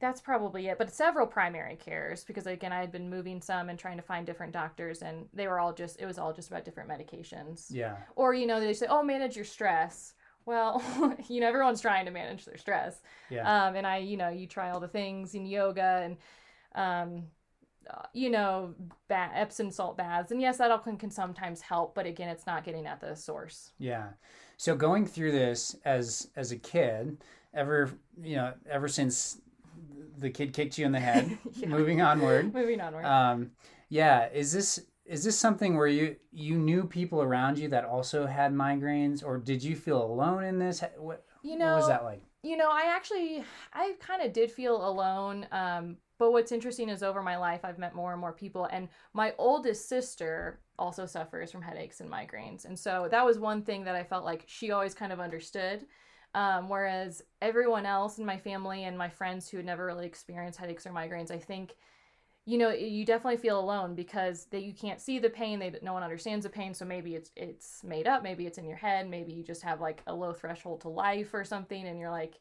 that's 0.00 0.20
probably 0.20 0.68
it. 0.68 0.78
But 0.78 0.92
several 0.92 1.26
primary 1.26 1.76
cares 1.76 2.24
because 2.24 2.46
again, 2.46 2.72
I 2.72 2.80
had 2.80 2.92
been 2.92 3.10
moving 3.10 3.40
some 3.40 3.68
and 3.68 3.78
trying 3.78 3.96
to 3.96 4.02
find 4.02 4.26
different 4.26 4.52
doctors, 4.52 5.02
and 5.02 5.26
they 5.32 5.48
were 5.48 5.58
all 5.58 5.72
just 5.72 6.00
it 6.00 6.06
was 6.06 6.18
all 6.18 6.32
just 6.32 6.48
about 6.48 6.64
different 6.64 6.88
medications. 6.88 7.66
Yeah. 7.70 7.96
Or 8.16 8.34
you 8.34 8.46
know 8.46 8.60
they 8.60 8.74
say, 8.74 8.86
oh, 8.88 9.02
manage 9.02 9.36
your 9.36 9.44
stress 9.44 10.14
well, 10.48 10.82
you 11.28 11.40
know, 11.40 11.46
everyone's 11.46 11.80
trying 11.80 12.06
to 12.06 12.10
manage 12.10 12.46
their 12.46 12.56
stress. 12.56 13.02
Yeah. 13.28 13.66
Um, 13.66 13.76
and 13.76 13.86
I, 13.86 13.98
you 13.98 14.16
know, 14.16 14.30
you 14.30 14.46
try 14.46 14.70
all 14.70 14.80
the 14.80 14.88
things 14.88 15.34
in 15.34 15.44
yoga 15.44 16.00
and, 16.02 16.16
um, 16.74 17.24
uh, 17.88 18.02
you 18.14 18.30
know, 18.30 18.74
ba- 19.08 19.30
Epsom 19.34 19.70
salt 19.70 19.98
baths. 19.98 20.32
And 20.32 20.40
yes, 20.40 20.56
that 20.56 20.70
all 20.70 20.78
can, 20.78 20.96
can 20.96 21.10
sometimes 21.10 21.60
help, 21.60 21.94
but 21.94 22.06
again, 22.06 22.30
it's 22.30 22.46
not 22.46 22.64
getting 22.64 22.86
at 22.86 22.98
the 22.98 23.14
source. 23.14 23.72
Yeah. 23.78 24.08
So 24.56 24.74
going 24.74 25.06
through 25.06 25.32
this 25.32 25.76
as 25.84 26.30
as 26.34 26.50
a 26.50 26.56
kid, 26.56 27.18
ever 27.54 27.90
you 28.20 28.36
know, 28.36 28.54
ever 28.68 28.88
since 28.88 29.40
the 30.16 30.30
kid 30.30 30.52
kicked 30.52 30.78
you 30.78 30.86
in 30.86 30.92
the 30.92 31.00
head, 31.00 31.38
yeah. 31.54 31.68
moving 31.68 32.00
onward. 32.00 32.52
moving 32.54 32.80
onward. 32.80 33.04
Um, 33.04 33.50
yeah. 33.88 34.28
Is 34.32 34.52
this 34.52 34.80
is 35.08 35.24
this 35.24 35.38
something 35.38 35.76
where 35.76 35.86
you 35.86 36.14
you 36.30 36.56
knew 36.58 36.84
people 36.84 37.22
around 37.22 37.58
you 37.58 37.68
that 37.68 37.84
also 37.84 38.26
had 38.26 38.52
migraines 38.52 39.24
or 39.24 39.38
did 39.38 39.62
you 39.62 39.74
feel 39.74 40.02
alone 40.02 40.44
in 40.44 40.58
this 40.58 40.84
what, 40.98 41.24
you 41.42 41.56
know 41.56 41.72
what 41.72 41.76
was 41.76 41.88
that 41.88 42.04
like 42.04 42.22
you 42.42 42.56
know 42.56 42.68
i 42.70 42.84
actually 42.94 43.42
i 43.72 43.94
kind 44.00 44.22
of 44.22 44.32
did 44.32 44.50
feel 44.50 44.86
alone 44.86 45.46
um, 45.50 45.96
but 46.18 46.32
what's 46.32 46.52
interesting 46.52 46.88
is 46.88 47.02
over 47.02 47.22
my 47.22 47.36
life 47.36 47.60
i've 47.64 47.78
met 47.78 47.94
more 47.94 48.12
and 48.12 48.20
more 48.20 48.32
people 48.32 48.68
and 48.70 48.88
my 49.14 49.32
oldest 49.38 49.88
sister 49.88 50.60
also 50.78 51.06
suffers 51.06 51.50
from 51.50 51.62
headaches 51.62 52.00
and 52.00 52.10
migraines 52.10 52.66
and 52.66 52.78
so 52.78 53.08
that 53.10 53.24
was 53.24 53.38
one 53.38 53.62
thing 53.62 53.84
that 53.84 53.96
i 53.96 54.04
felt 54.04 54.24
like 54.24 54.44
she 54.46 54.70
always 54.70 54.94
kind 54.94 55.12
of 55.12 55.20
understood 55.20 55.86
um, 56.38 56.68
whereas 56.68 57.20
everyone 57.42 57.84
else 57.84 58.18
in 58.18 58.24
my 58.24 58.38
family 58.38 58.84
and 58.84 58.96
my 58.96 59.08
friends 59.08 59.48
who 59.48 59.56
had 59.56 59.66
never 59.66 59.84
really 59.84 60.06
experienced 60.06 60.58
headaches 60.58 60.86
or 60.86 60.90
migraines 60.90 61.32
i 61.32 61.38
think 61.38 61.74
you 62.46 62.56
know 62.56 62.70
you 62.70 63.04
definitely 63.04 63.36
feel 63.36 63.58
alone 63.58 63.96
because 63.96 64.46
that 64.46 64.62
you 64.62 64.72
can't 64.72 65.00
see 65.00 65.18
the 65.18 65.28
pain 65.28 65.58
they 65.58 65.74
no 65.82 65.92
one 65.92 66.04
understands 66.04 66.44
the 66.44 66.50
pain 66.50 66.72
so 66.72 66.84
maybe 66.84 67.16
it's 67.16 67.32
it's 67.34 67.82
made 67.82 68.06
up 68.06 68.22
maybe 68.22 68.46
it's 68.46 68.56
in 68.56 68.64
your 68.64 68.76
head 68.76 69.10
maybe 69.10 69.32
you 69.32 69.42
just 69.42 69.62
have 69.62 69.80
like 69.80 70.00
a 70.06 70.14
low 70.14 70.32
threshold 70.32 70.80
to 70.80 70.88
life 70.88 71.34
or 71.34 71.42
something 71.42 71.88
and 71.88 71.98
you're 71.98 72.10
like 72.10 72.38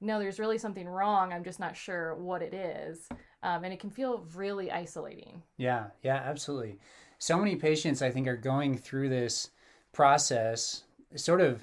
no 0.00 0.18
there's 0.18 0.40
really 0.40 0.58
something 0.58 0.88
wrong 0.88 1.30
i'm 1.32 1.44
just 1.44 1.60
not 1.60 1.76
sure 1.76 2.14
what 2.16 2.42
it 2.42 2.54
is. 2.54 3.08
Um, 3.42 3.62
and 3.62 3.74
it 3.74 3.78
can 3.78 3.90
feel 3.90 4.26
really 4.34 4.72
isolating. 4.72 5.42
Yeah 5.58 5.88
yeah 6.02 6.16
absolutely. 6.16 6.78
So 7.18 7.36
many 7.36 7.56
patients 7.56 8.00
i 8.00 8.10
think 8.10 8.26
are 8.26 8.36
going 8.36 8.78
through 8.78 9.10
this 9.10 9.50
process 9.92 10.84
sort 11.14 11.42
of 11.42 11.62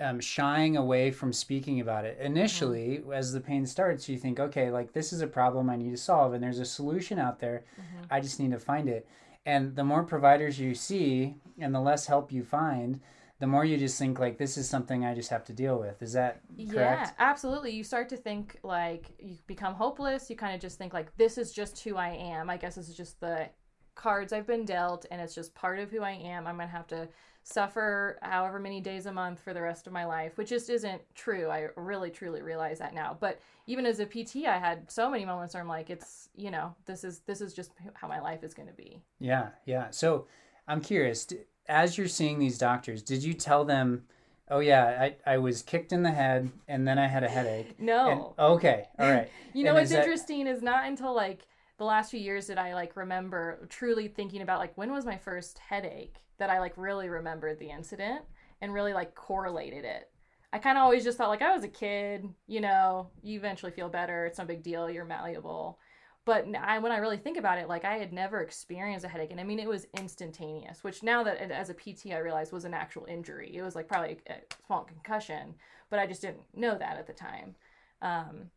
um, 0.00 0.20
shying 0.20 0.76
away 0.76 1.10
from 1.10 1.32
speaking 1.32 1.80
about 1.80 2.04
it. 2.04 2.18
Initially, 2.20 2.98
mm-hmm. 2.98 3.12
as 3.12 3.32
the 3.32 3.40
pain 3.40 3.66
starts, 3.66 4.08
you 4.08 4.16
think, 4.16 4.38
okay, 4.38 4.70
like 4.70 4.92
this 4.92 5.12
is 5.12 5.20
a 5.20 5.26
problem 5.26 5.68
I 5.68 5.76
need 5.76 5.90
to 5.90 5.96
solve, 5.96 6.34
and 6.34 6.42
there's 6.42 6.60
a 6.60 6.64
solution 6.64 7.18
out 7.18 7.40
there. 7.40 7.64
Mm-hmm. 7.74 8.04
I 8.10 8.20
just 8.20 8.38
need 8.38 8.52
to 8.52 8.58
find 8.58 8.88
it. 8.88 9.08
And 9.44 9.74
the 9.74 9.84
more 9.84 10.04
providers 10.04 10.60
you 10.60 10.74
see, 10.74 11.36
and 11.58 11.74
the 11.74 11.80
less 11.80 12.06
help 12.06 12.30
you 12.30 12.44
find, 12.44 13.00
the 13.40 13.46
more 13.46 13.64
you 13.64 13.76
just 13.76 13.98
think 13.98 14.18
like 14.18 14.36
this 14.36 14.56
is 14.56 14.68
something 14.68 15.04
I 15.04 15.14
just 15.14 15.30
have 15.30 15.44
to 15.44 15.52
deal 15.52 15.78
with. 15.78 16.02
Is 16.02 16.12
that 16.12 16.40
correct? 16.56 16.74
Yeah, 16.74 17.10
absolutely. 17.18 17.70
You 17.70 17.84
start 17.84 18.08
to 18.08 18.16
think 18.16 18.58
like 18.62 19.12
you 19.18 19.36
become 19.46 19.74
hopeless. 19.74 20.28
You 20.28 20.36
kind 20.36 20.54
of 20.54 20.60
just 20.60 20.76
think 20.76 20.92
like 20.92 21.16
this 21.16 21.38
is 21.38 21.52
just 21.52 21.82
who 21.84 21.96
I 21.96 22.10
am. 22.10 22.50
I 22.50 22.56
guess 22.56 22.74
this 22.74 22.88
is 22.88 22.96
just 22.96 23.20
the 23.20 23.48
cards 23.94 24.32
I've 24.32 24.46
been 24.46 24.64
dealt, 24.64 25.06
and 25.10 25.20
it's 25.20 25.34
just 25.34 25.54
part 25.54 25.78
of 25.78 25.90
who 25.90 26.02
I 26.02 26.12
am. 26.12 26.46
I'm 26.46 26.56
gonna 26.56 26.68
have 26.68 26.88
to 26.88 27.08
suffer 27.48 28.18
however 28.20 28.58
many 28.58 28.80
days 28.80 29.06
a 29.06 29.12
month 29.12 29.40
for 29.40 29.54
the 29.54 29.62
rest 29.62 29.86
of 29.86 29.92
my 29.92 30.04
life, 30.04 30.36
which 30.36 30.50
just 30.50 30.68
isn't 30.68 31.00
true. 31.14 31.48
I 31.48 31.68
really 31.76 32.10
truly 32.10 32.42
realize 32.42 32.78
that 32.78 32.94
now. 32.94 33.16
But 33.18 33.40
even 33.66 33.86
as 33.86 34.00
a 34.00 34.06
PT, 34.06 34.46
I 34.46 34.58
had 34.58 34.90
so 34.90 35.10
many 35.10 35.24
moments 35.24 35.54
where 35.54 35.62
I'm 35.62 35.68
like, 35.68 35.88
it's 35.88 36.28
you 36.36 36.50
know, 36.50 36.74
this 36.84 37.04
is 37.04 37.20
this 37.20 37.40
is 37.40 37.54
just 37.54 37.72
how 37.94 38.06
my 38.06 38.20
life 38.20 38.44
is 38.44 38.52
going 38.52 38.68
to 38.68 38.74
be. 38.74 39.02
Yeah, 39.18 39.48
yeah. 39.64 39.88
So 39.90 40.26
I'm 40.66 40.82
curious, 40.82 41.26
as 41.68 41.96
you're 41.96 42.08
seeing 42.08 42.38
these 42.38 42.58
doctors, 42.58 43.02
did 43.02 43.24
you 43.24 43.32
tell 43.32 43.64
them? 43.64 44.04
Oh 44.50 44.60
yeah, 44.60 45.10
I, 45.26 45.34
I 45.34 45.38
was 45.38 45.62
kicked 45.62 45.92
in 45.92 46.02
the 46.02 46.10
head 46.10 46.50
and 46.68 46.88
then 46.88 46.98
I 46.98 47.06
had 47.06 47.22
a 47.22 47.28
headache. 47.28 47.76
No. 47.78 48.34
And, 48.38 48.46
okay, 48.46 48.88
all 48.98 49.10
right. 49.10 49.28
you 49.54 49.64
know 49.64 49.70
and 49.70 49.78
what's 49.78 49.90
interesting 49.90 50.44
that... 50.44 50.50
is 50.50 50.62
not 50.62 50.86
until 50.86 51.14
like 51.14 51.46
the 51.76 51.84
last 51.84 52.10
few 52.10 52.20
years 52.20 52.46
did 52.46 52.58
I 52.58 52.74
like 52.74 52.96
remember 52.96 53.66
truly 53.68 54.08
thinking 54.08 54.40
about 54.40 54.58
like 54.58 54.76
when 54.76 54.90
was 54.90 55.04
my 55.04 55.18
first 55.18 55.58
headache 55.58 56.16
that 56.38 56.50
I 56.50 56.60
like 56.60 56.74
really 56.76 57.08
remembered 57.08 57.58
the 57.58 57.70
incident 57.70 58.22
and 58.60 58.72
really 58.72 58.92
like 58.92 59.14
correlated 59.14 59.84
it. 59.84 60.10
I 60.52 60.58
kind 60.58 60.78
of 60.78 60.82
always 60.82 61.04
just 61.04 61.18
thought 61.18 61.28
like 61.28 61.42
I 61.42 61.52
was 61.52 61.64
a 61.64 61.68
kid, 61.68 62.26
you 62.46 62.60
know, 62.60 63.10
you 63.22 63.38
eventually 63.38 63.72
feel 63.72 63.88
better, 63.88 64.26
it's 64.26 64.38
no 64.38 64.44
big 64.44 64.62
deal, 64.62 64.88
you're 64.88 65.04
malleable. 65.04 65.78
But 66.24 66.46
I, 66.54 66.78
when 66.78 66.92
I 66.92 66.98
really 66.98 67.16
think 67.16 67.38
about 67.38 67.58
it, 67.58 67.68
like 67.68 67.84
I 67.84 67.96
had 67.96 68.12
never 68.12 68.42
experienced 68.42 69.04
a 69.04 69.08
headache, 69.08 69.30
and 69.30 69.40
I 69.40 69.44
mean 69.44 69.58
it 69.58 69.68
was 69.68 69.86
instantaneous. 69.96 70.84
Which 70.84 71.02
now 71.02 71.22
that 71.24 71.38
as 71.50 71.70
a 71.70 71.74
PT 71.74 72.12
I 72.12 72.18
realized 72.18 72.52
was 72.52 72.66
an 72.66 72.74
actual 72.74 73.06
injury. 73.06 73.56
It 73.56 73.62
was 73.62 73.74
like 73.74 73.88
probably 73.88 74.18
a 74.28 74.34
small 74.66 74.84
concussion, 74.84 75.54
but 75.88 75.98
I 75.98 76.06
just 76.06 76.20
didn't 76.20 76.42
know 76.54 76.76
that 76.76 76.98
at 76.98 77.06
the 77.06 77.14
time. 77.14 77.54
Um, 78.02 78.50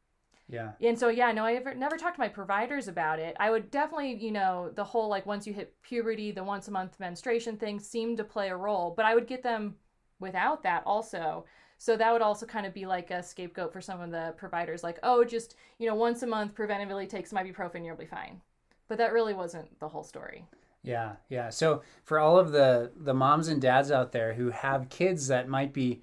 yeah. 0.52 0.72
And 0.82 1.00
so 1.00 1.08
yeah, 1.08 1.32
no, 1.32 1.46
I 1.46 1.54
ever 1.54 1.74
never 1.74 1.98
talked 1.98 2.16
to 2.16 2.22
my 2.22 2.28
providers 2.28 2.88
about 2.88 3.20
it. 3.20 3.36
I 3.40 3.50
would 3.50 3.72
definitely, 3.72 4.16
you 4.16 4.32
know, 4.32 4.70
the 4.76 4.84
whole 4.84 5.08
like 5.08 5.26
once 5.26 5.48
you 5.48 5.54
hit 5.54 5.74
puberty, 5.82 6.32
the 6.32 6.44
once 6.44 6.68
a 6.68 6.72
month 6.72 7.00
menstruation 7.00 7.56
thing 7.58 7.80
seemed 7.80 8.18
to 8.18 8.24
play 8.26 8.50
a 8.50 8.56
role, 8.56 8.94
but 8.96 9.06
I 9.06 9.16
would 9.16 9.28
get 9.28 9.42
them 9.42 9.76
without 10.20 10.62
that 10.64 10.84
also. 10.86 11.46
So 11.78 11.98
that 11.98 12.12
would 12.12 12.22
also 12.22 12.46
kind 12.46 12.66
of 12.66 12.74
be 12.74 12.86
like 12.86 13.10
a 13.10 13.24
scapegoat 13.24 13.74
for 13.74 13.82
some 13.82 14.02
of 14.02 14.12
the 14.12 14.36
providers, 14.38 14.84
like, 14.84 15.00
oh, 15.02 15.24
just 15.24 15.56
you 15.80 15.88
know, 15.88 15.96
once 15.96 16.22
a 16.22 16.28
month 16.28 16.54
preventively 16.54 17.08
take 17.08 17.26
some 17.26 17.40
ibuprofen, 17.40 17.86
you'll 17.86 17.96
be 17.96 18.06
fine. 18.06 18.42
But 18.90 18.98
that 18.98 19.14
really 19.14 19.34
wasn't 19.34 19.80
the 19.80 19.88
whole 19.88 20.04
story. 20.04 20.46
Yeah, 20.84 21.14
yeah. 21.30 21.50
So 21.50 21.82
for 22.04 22.20
all 22.20 22.38
of 22.38 22.52
the 22.52 22.92
the 22.96 23.14
moms 23.14 23.48
and 23.48 23.62
dads 23.62 23.90
out 23.90 24.12
there 24.12 24.34
who 24.34 24.50
have 24.50 24.90
kids 24.90 25.28
that 25.28 25.48
might 25.48 25.74
be, 25.74 26.02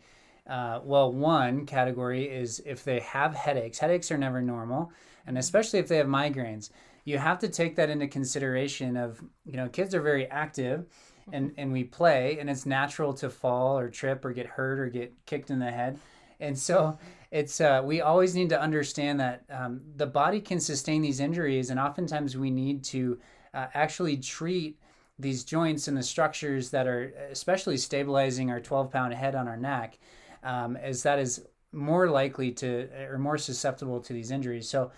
uh, 0.49 0.81
well, 0.83 1.13
one 1.13 1.67
category 1.67 2.25
is 2.25 2.63
if 2.65 2.85
they 2.85 3.01
have 3.01 3.35
headaches. 3.35 3.79
Headaches 3.79 4.11
are 4.11 4.19
never 4.19 4.41
normal, 4.41 4.91
and 5.27 5.37
especially 5.37 5.79
if 5.79 5.89
they 5.89 5.99
have 5.99 6.07
migraines, 6.07 6.71
you 7.05 7.19
have 7.19 7.39
to 7.41 7.49
take 7.49 7.77
that 7.77 7.91
into 7.91 8.07
consideration. 8.09 8.97
Of 8.97 9.23
you 9.45 9.57
know, 9.57 9.69
kids 9.69 9.95
are 9.95 10.01
very 10.01 10.27
active, 10.27 10.87
and 11.33 11.53
and 11.59 11.73
we 11.73 11.85
play, 11.85 12.39
and 12.41 12.49
it's 12.49 12.67
natural 12.67 13.13
to 13.15 13.29
fall 13.29 13.79
or 13.79 13.91
trip 13.91 14.25
or 14.25 14.33
get 14.33 14.47
hurt 14.47 14.79
or 14.79 14.89
get 14.89 15.13
kicked 15.27 15.51
in 15.51 15.59
the 15.59 15.71
head, 15.71 15.99
and 16.41 16.59
so 16.59 16.99
it's 17.31 17.61
uh, 17.61 17.83
we 17.85 18.01
always 18.01 18.35
need 18.35 18.49
to 18.49 18.61
understand 18.61 19.21
that 19.21 19.45
um, 19.51 19.83
the 19.97 20.07
body 20.07 20.41
can 20.41 20.61
sustain 20.61 21.03
these 21.03 21.21
injuries, 21.21 21.69
and 21.71 21.79
oftentimes 21.79 22.37
we 22.37 22.51
need 22.51 22.83
to 22.85 23.19
uh, 23.53 23.67
actually 23.75 24.17
treat 24.17 24.79
these 25.19 25.45
joints 25.45 25.89
and 25.89 25.97
the 25.97 26.03
structures 26.03 26.71
that 26.71 26.87
are 26.87 27.13
especially 27.31 27.77
stabilizing 27.77 28.51
our 28.51 28.61
12 28.61 28.91
pound 28.91 29.13
head 29.13 29.35
on 29.35 29.49
our 29.49 29.57
neck, 29.57 29.99
um, 30.43 30.77
as 30.77 31.03
that 31.03 31.19
is 31.19 31.45
more 31.73 32.09
likely 32.09 32.51
to 32.51 32.89
or 33.11 33.19
more 33.19 33.39
susceptible 33.39 34.01
to 34.01 34.13
these 34.13 34.31
injuries. 34.31 34.69
So 34.69 34.91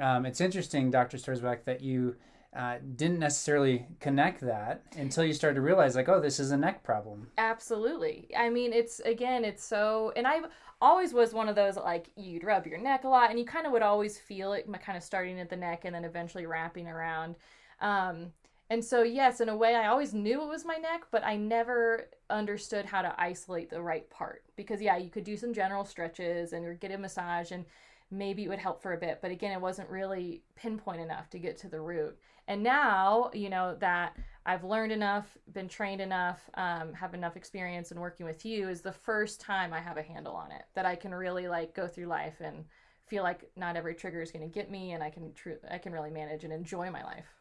um, 0.00 0.26
it's 0.26 0.40
interesting, 0.40 0.90
Dr. 0.90 1.16
Stoerzbach, 1.16 1.64
that 1.64 1.80
you 1.80 2.16
uh, 2.56 2.76
didn't 2.96 3.18
necessarily 3.18 3.86
connect 4.00 4.40
that 4.40 4.82
until 4.96 5.24
you 5.24 5.34
started 5.34 5.56
to 5.56 5.60
realize, 5.60 5.94
like, 5.94 6.08
oh, 6.08 6.20
this 6.20 6.40
is 6.40 6.50
a 6.52 6.56
neck 6.56 6.82
problem. 6.82 7.28
Absolutely. 7.36 8.30
I 8.36 8.48
mean, 8.48 8.72
it's 8.72 9.00
again, 9.00 9.44
it's 9.44 9.64
so, 9.64 10.12
and 10.16 10.26
I 10.26 10.40
always 10.80 11.12
was 11.12 11.34
one 11.34 11.48
of 11.48 11.56
those 11.56 11.76
like 11.76 12.10
you'd 12.16 12.44
rub 12.44 12.66
your 12.66 12.78
neck 12.78 13.04
a 13.04 13.08
lot, 13.08 13.30
and 13.30 13.38
you 13.38 13.44
kind 13.44 13.66
of 13.66 13.72
would 13.72 13.82
always 13.82 14.18
feel 14.18 14.54
it, 14.54 14.66
kind 14.82 14.96
of 14.96 15.04
starting 15.04 15.38
at 15.38 15.50
the 15.50 15.56
neck 15.56 15.84
and 15.84 15.94
then 15.94 16.04
eventually 16.04 16.46
wrapping 16.46 16.88
around. 16.88 17.36
Um, 17.80 18.32
and 18.68 18.84
so, 18.84 19.02
yes, 19.02 19.40
in 19.40 19.48
a 19.48 19.56
way, 19.56 19.74
I 19.74 19.86
always 19.86 20.12
knew 20.12 20.42
it 20.42 20.48
was 20.48 20.64
my 20.64 20.76
neck, 20.76 21.06
but 21.10 21.24
I 21.24 21.36
never 21.36 22.08
understood 22.30 22.84
how 22.84 23.02
to 23.02 23.14
isolate 23.18 23.70
the 23.70 23.82
right 23.82 24.08
part. 24.10 24.42
Because, 24.56 24.82
yeah, 24.82 24.96
you 24.96 25.10
could 25.10 25.24
do 25.24 25.36
some 25.36 25.54
general 25.54 25.84
stretches 25.84 26.52
and 26.52 26.64
or 26.64 26.74
get 26.74 26.90
a 26.90 26.98
massage, 26.98 27.52
and 27.52 27.64
maybe 28.10 28.44
it 28.44 28.48
would 28.48 28.58
help 28.58 28.82
for 28.82 28.92
a 28.92 28.98
bit. 28.98 29.20
But 29.22 29.30
again, 29.30 29.52
it 29.52 29.60
wasn't 29.60 29.88
really 29.88 30.42
pinpoint 30.56 31.00
enough 31.00 31.30
to 31.30 31.38
get 31.38 31.56
to 31.58 31.68
the 31.68 31.80
root. 31.80 32.18
And 32.48 32.62
now, 32.62 33.30
you 33.34 33.50
know, 33.50 33.76
that 33.80 34.16
I've 34.44 34.64
learned 34.64 34.92
enough, 34.92 35.36
been 35.52 35.68
trained 35.68 36.00
enough, 36.00 36.48
um, 36.54 36.92
have 36.94 37.14
enough 37.14 37.36
experience 37.36 37.90
in 37.90 38.00
working 38.00 38.26
with 38.26 38.44
you 38.44 38.68
is 38.68 38.80
the 38.80 38.92
first 38.92 39.40
time 39.40 39.72
I 39.72 39.80
have 39.80 39.96
a 39.96 40.02
handle 40.02 40.34
on 40.34 40.52
it 40.52 40.62
that 40.74 40.86
I 40.86 40.94
can 40.94 41.12
really 41.12 41.48
like 41.48 41.74
go 41.74 41.88
through 41.88 42.06
life 42.06 42.40
and 42.40 42.64
feel 43.06 43.24
like 43.24 43.50
not 43.56 43.76
every 43.76 43.94
trigger 43.94 44.22
is 44.22 44.30
going 44.30 44.48
to 44.48 44.54
get 44.54 44.70
me 44.70 44.92
and 44.92 45.02
I 45.02 45.10
can 45.10 45.32
tr- 45.34 45.64
I 45.68 45.78
can 45.78 45.92
really 45.92 46.10
manage 46.10 46.44
and 46.44 46.52
enjoy 46.52 46.90
my 46.90 47.02
life. 47.02 47.35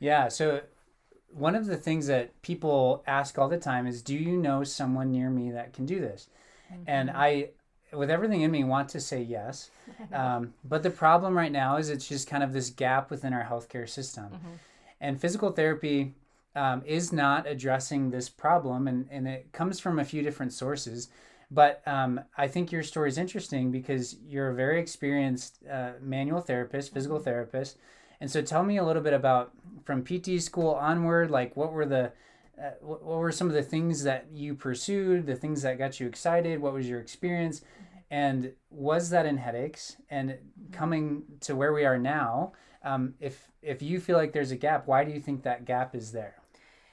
Yeah. 0.00 0.28
So 0.28 0.62
one 1.30 1.54
of 1.54 1.66
the 1.66 1.76
things 1.76 2.06
that 2.06 2.40
people 2.42 3.02
ask 3.06 3.38
all 3.38 3.48
the 3.48 3.58
time 3.58 3.86
is, 3.86 4.02
"Do 4.02 4.16
you 4.16 4.36
know 4.36 4.64
someone 4.64 5.10
near 5.10 5.30
me 5.30 5.50
that 5.50 5.72
can 5.72 5.86
do 5.86 6.00
this?" 6.00 6.28
Mm-hmm. 6.72 6.82
And 6.86 7.10
I, 7.10 7.50
with 7.92 8.10
everything 8.10 8.42
in 8.42 8.50
me, 8.50 8.64
want 8.64 8.88
to 8.90 9.00
say 9.00 9.22
yes. 9.22 9.70
Um, 10.12 10.54
but 10.64 10.82
the 10.82 10.90
problem 10.90 11.36
right 11.36 11.50
now 11.50 11.76
is 11.76 11.88
it's 11.88 12.06
just 12.06 12.28
kind 12.28 12.42
of 12.42 12.52
this 12.52 12.70
gap 12.70 13.10
within 13.10 13.32
our 13.32 13.44
healthcare 13.44 13.88
system, 13.88 14.24
mm-hmm. 14.24 14.52
and 15.00 15.20
physical 15.20 15.50
therapy. 15.50 16.14
Um, 16.54 16.82
is 16.86 17.12
not 17.12 17.46
addressing 17.46 18.10
this 18.10 18.28
problem, 18.28 18.88
and, 18.88 19.06
and 19.12 19.28
it 19.28 19.52
comes 19.52 19.78
from 19.78 20.00
a 20.00 20.04
few 20.04 20.22
different 20.22 20.52
sources. 20.52 21.08
But 21.50 21.82
um, 21.86 22.20
I 22.36 22.48
think 22.48 22.72
your 22.72 22.82
story 22.82 23.08
is 23.08 23.18
interesting 23.18 23.70
because 23.70 24.16
you're 24.26 24.50
a 24.50 24.54
very 24.54 24.80
experienced 24.80 25.60
uh, 25.70 25.92
manual 26.00 26.40
therapist, 26.40 26.92
physical 26.92 27.18
mm-hmm. 27.18 27.24
therapist, 27.24 27.78
and 28.20 28.30
so 28.30 28.42
tell 28.42 28.62
me 28.62 28.76
a 28.76 28.84
little 28.84 29.02
bit 29.02 29.12
about 29.12 29.52
from 29.84 30.04
PT 30.04 30.42
school 30.42 30.70
onward, 30.70 31.30
like 31.30 31.56
what 31.56 31.72
were 31.72 31.86
the 31.86 32.12
uh, 32.60 32.70
what, 32.80 33.04
were 33.04 33.32
some 33.32 33.46
of 33.48 33.54
the 33.54 33.62
things 33.62 34.02
that 34.02 34.26
you 34.32 34.54
pursued, 34.54 35.26
the 35.26 35.36
things 35.36 35.62
that 35.62 35.78
got 35.78 36.00
you 36.00 36.06
excited? 36.06 36.60
What 36.60 36.72
was 36.72 36.88
your 36.88 37.00
experience? 37.00 37.62
And 38.10 38.52
was 38.70 39.10
that 39.10 39.26
in 39.26 39.36
headaches? 39.36 39.96
And 40.10 40.36
coming 40.72 41.22
to 41.40 41.54
where 41.54 41.72
we 41.72 41.84
are 41.84 41.98
now, 41.98 42.52
um, 42.82 43.14
if 43.20 43.48
if 43.62 43.82
you 43.82 44.00
feel 44.00 44.16
like 44.16 44.32
there's 44.32 44.50
a 44.50 44.56
gap, 44.56 44.86
why 44.86 45.04
do 45.04 45.12
you 45.12 45.20
think 45.20 45.42
that 45.42 45.64
gap 45.64 45.94
is 45.94 46.12
there? 46.12 46.36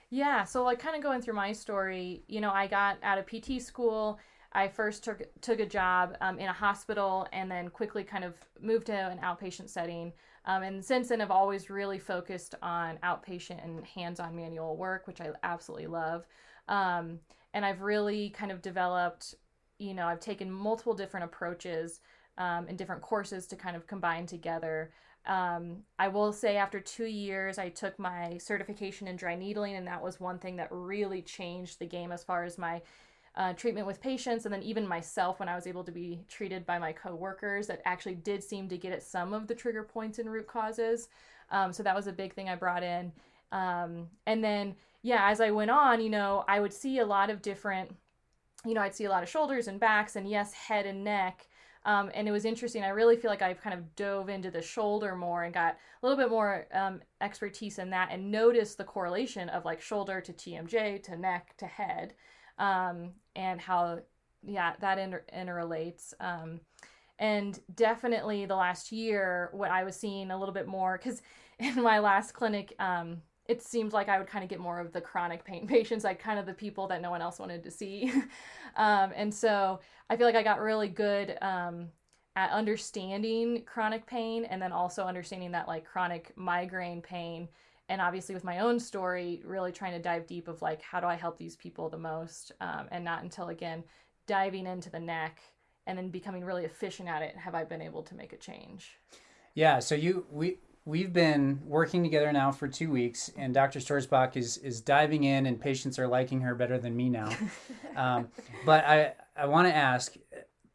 Yeah, 0.09 0.43
so 0.43 0.63
like 0.63 0.79
kind 0.79 0.95
of 0.95 1.01
going 1.01 1.21
through 1.21 1.33
my 1.33 1.51
story, 1.51 2.23
you 2.27 2.41
know, 2.41 2.51
I 2.51 2.67
got 2.67 2.97
out 3.03 3.17
of 3.17 3.25
PT 3.25 3.61
school. 3.61 4.19
I 4.53 4.67
first 4.67 5.03
took 5.03 5.21
took 5.41 5.59
a 5.59 5.65
job 5.65 6.15
um, 6.21 6.39
in 6.39 6.47
a 6.47 6.53
hospital 6.53 7.27
and 7.33 7.49
then 7.49 7.69
quickly 7.69 8.03
kind 8.03 8.23
of 8.23 8.35
moved 8.61 8.85
to 8.87 8.93
an 8.93 9.19
outpatient 9.19 9.69
setting. 9.69 10.13
Um, 10.45 10.63
and 10.63 10.85
since 10.85 11.09
then, 11.09 11.21
I've 11.21 11.31
always 11.31 11.69
really 11.69 11.99
focused 11.99 12.55
on 12.61 12.97
outpatient 13.03 13.63
and 13.63 13.85
hands 13.85 14.19
on 14.19 14.35
manual 14.35 14.77
work, 14.77 15.07
which 15.07 15.21
I 15.21 15.29
absolutely 15.43 15.87
love. 15.87 16.25
Um, 16.67 17.19
and 17.53 17.65
I've 17.65 17.81
really 17.81 18.29
kind 18.29 18.51
of 18.51 18.61
developed, 18.61 19.35
you 19.79 19.93
know, 19.93 20.07
I've 20.07 20.19
taken 20.19 20.51
multiple 20.51 20.93
different 20.93 21.25
approaches 21.25 22.01
um, 22.37 22.67
and 22.67 22.77
different 22.77 23.01
courses 23.01 23.47
to 23.47 23.55
kind 23.55 23.75
of 23.75 23.87
combine 23.87 24.25
together. 24.25 24.91
Um, 25.25 25.77
I 25.97 26.09
will 26.09 26.31
say, 26.31 26.57
after 26.57 26.79
two 26.79 27.05
years, 27.05 27.57
I 27.57 27.69
took 27.69 27.97
my 27.97 28.37
certification 28.37 29.07
in 29.07 29.15
dry 29.15 29.35
needling, 29.35 29.75
and 29.75 29.87
that 29.87 30.03
was 30.03 30.19
one 30.19 30.37
thing 30.37 30.57
that 30.57 30.67
really 30.69 31.21
changed 31.23 31.79
the 31.79 31.87
game 31.87 32.11
as 32.11 32.23
far 32.23 32.43
as 32.43 32.57
my 32.57 32.81
uh, 33.37 33.53
treatment 33.53 33.85
with 33.85 34.01
patients, 34.01 34.45
and 34.45 34.53
then 34.53 34.63
even 34.63 34.87
myself 34.87 35.39
when 35.39 35.49
I 35.49 35.55
was 35.55 35.67
able 35.67 35.83
to 35.83 35.91
be 35.91 36.21
treated 36.29 36.65
by 36.65 36.79
my 36.79 36.93
coworkers 36.93 37.67
that 37.67 37.81
actually 37.85 38.15
did 38.15 38.43
seem 38.43 38.69
to 38.69 38.77
get 38.77 38.93
at 38.93 39.03
some 39.03 39.33
of 39.33 39.47
the 39.47 39.55
trigger 39.55 39.83
points 39.83 40.19
and 40.19 40.31
root 40.31 40.47
causes. 40.47 41.09
Um, 41.51 41.73
so 41.73 41.83
that 41.83 41.95
was 41.95 42.07
a 42.07 42.13
big 42.13 42.33
thing 42.33 42.49
I 42.49 42.55
brought 42.55 42.83
in. 42.83 43.11
Um, 43.51 44.07
and 44.25 44.43
then, 44.43 44.75
yeah, 45.01 45.29
as 45.29 45.41
I 45.41 45.51
went 45.51 45.69
on, 45.69 46.01
you 46.01 46.09
know, 46.09 46.45
I 46.47 46.59
would 46.59 46.73
see 46.73 46.99
a 46.99 47.05
lot 47.05 47.29
of 47.29 47.41
different, 47.41 47.93
you 48.65 48.73
know, 48.73 48.81
I'd 48.81 48.95
see 48.95 49.05
a 49.05 49.09
lot 49.09 49.21
of 49.21 49.29
shoulders 49.29 49.67
and 49.67 49.79
backs, 49.79 50.15
and 50.15 50.29
yes, 50.29 50.53
head 50.53 50.85
and 50.85 51.03
neck. 51.03 51.47
Um, 51.83 52.09
and 52.15 52.27
it 52.27 52.31
was 52.31 52.45
interesting. 52.45 52.83
I 52.83 52.89
really 52.89 53.15
feel 53.15 53.29
like 53.29 53.43
I've 53.43 53.61
kind 53.61 53.77
of 53.77 53.95
dove 53.95 54.29
into 54.29 54.49
the 54.49 54.61
shoulder 54.61 55.15
more 55.15 55.43
and 55.43 55.53
got 55.53 55.73
a 56.01 56.07
little 56.07 56.17
bit 56.17 56.31
more 56.31 56.65
um, 56.73 57.01
expertise 57.21 57.77
in 57.77 57.91
that 57.91 58.09
and 58.11 58.31
noticed 58.31 58.77
the 58.77 58.83
correlation 58.83 59.49
of 59.49 59.65
like 59.65 59.81
shoulder 59.81 60.19
to 60.21 60.33
TMJ 60.33 61.03
to 61.03 61.15
neck 61.15 61.53
to 61.57 61.67
head 61.67 62.15
um, 62.57 63.11
and 63.35 63.59
how 63.59 63.99
yeah 64.45 64.73
that 64.79 64.97
inter- 64.97 65.25
interrelates. 65.35 66.13
Um, 66.19 66.61
and 67.19 67.59
definitely 67.75 68.45
the 68.45 68.55
last 68.55 68.91
year 68.91 69.49
what 69.53 69.71
i 69.71 69.83
was 69.83 69.95
seeing 69.95 70.31
a 70.31 70.37
little 70.37 70.53
bit 70.53 70.67
more 70.67 70.97
because 70.97 71.21
in 71.59 71.81
my 71.81 71.99
last 71.99 72.33
clinic 72.33 72.73
um, 72.79 73.21
it 73.47 73.61
seemed 73.61 73.93
like 73.93 74.09
i 74.09 74.17
would 74.17 74.27
kind 74.27 74.43
of 74.43 74.49
get 74.49 74.59
more 74.59 74.79
of 74.79 74.91
the 74.91 75.01
chronic 75.01 75.43
pain 75.45 75.65
patients 75.69 76.03
like 76.03 76.19
kind 76.19 76.39
of 76.39 76.45
the 76.45 76.53
people 76.53 76.87
that 76.87 77.01
no 77.01 77.09
one 77.09 77.21
else 77.21 77.39
wanted 77.39 77.63
to 77.63 77.71
see. 77.71 78.11
Um, 78.77 79.13
and 79.15 79.33
so 79.33 79.79
i 80.09 80.17
feel 80.17 80.27
like 80.27 80.35
i 80.35 80.43
got 80.43 80.59
really 80.59 80.89
good 80.89 81.37
um, 81.41 81.87
at 82.35 82.51
understanding 82.51 83.63
chronic 83.65 84.05
pain 84.05 84.43
and 84.43 84.61
then 84.61 84.73
also 84.73 85.05
understanding 85.05 85.51
that 85.53 85.69
like 85.69 85.85
chronic 85.85 86.33
migraine 86.35 87.01
pain 87.01 87.47
and 87.89 88.01
obviously 88.01 88.33
with 88.33 88.43
my 88.43 88.59
own 88.59 88.79
story 88.79 89.41
really 89.45 89.71
trying 89.71 89.93
to 89.93 89.99
dive 89.99 90.25
deep 90.27 90.47
of 90.47 90.61
like 90.61 90.81
how 90.81 90.99
do 90.99 91.07
i 91.07 91.15
help 91.15 91.37
these 91.37 91.55
people 91.55 91.89
the 91.89 91.97
most 91.97 92.51
um, 92.61 92.87
and 92.91 93.03
not 93.03 93.23
until 93.23 93.49
again 93.49 93.83
diving 94.27 94.65
into 94.65 94.89
the 94.89 94.99
neck 94.99 95.39
and 95.87 95.97
then 95.97 96.09
becoming 96.09 96.43
really 96.43 96.65
efficient 96.65 97.07
at 97.07 97.21
it 97.21 97.35
have 97.35 97.55
i 97.55 97.63
been 97.63 97.81
able 97.81 98.01
to 98.03 98.15
make 98.15 98.33
a 98.33 98.37
change. 98.37 98.97
Yeah 99.53 99.79
so 99.79 99.95
you 99.95 100.25
we 100.31 100.57
we've 100.85 101.13
been 101.13 101.59
working 101.65 102.03
together 102.03 102.31
now 102.31 102.51
for 102.51 102.67
two 102.67 102.91
weeks 102.91 103.31
and 103.37 103.53
dr 103.53 103.79
stoerzbach 103.79 104.35
is 104.35 104.57
is 104.57 104.81
diving 104.81 105.23
in 105.23 105.45
and 105.45 105.59
patients 105.59 105.97
are 105.97 106.07
liking 106.07 106.41
her 106.41 106.55
better 106.55 106.77
than 106.77 106.95
me 106.95 107.09
now. 107.09 107.29
Um, 107.95 108.27
but 108.65 108.83
i 108.83 109.13
i 109.37 109.45
want 109.45 109.69
to 109.69 109.73
ask 109.73 110.15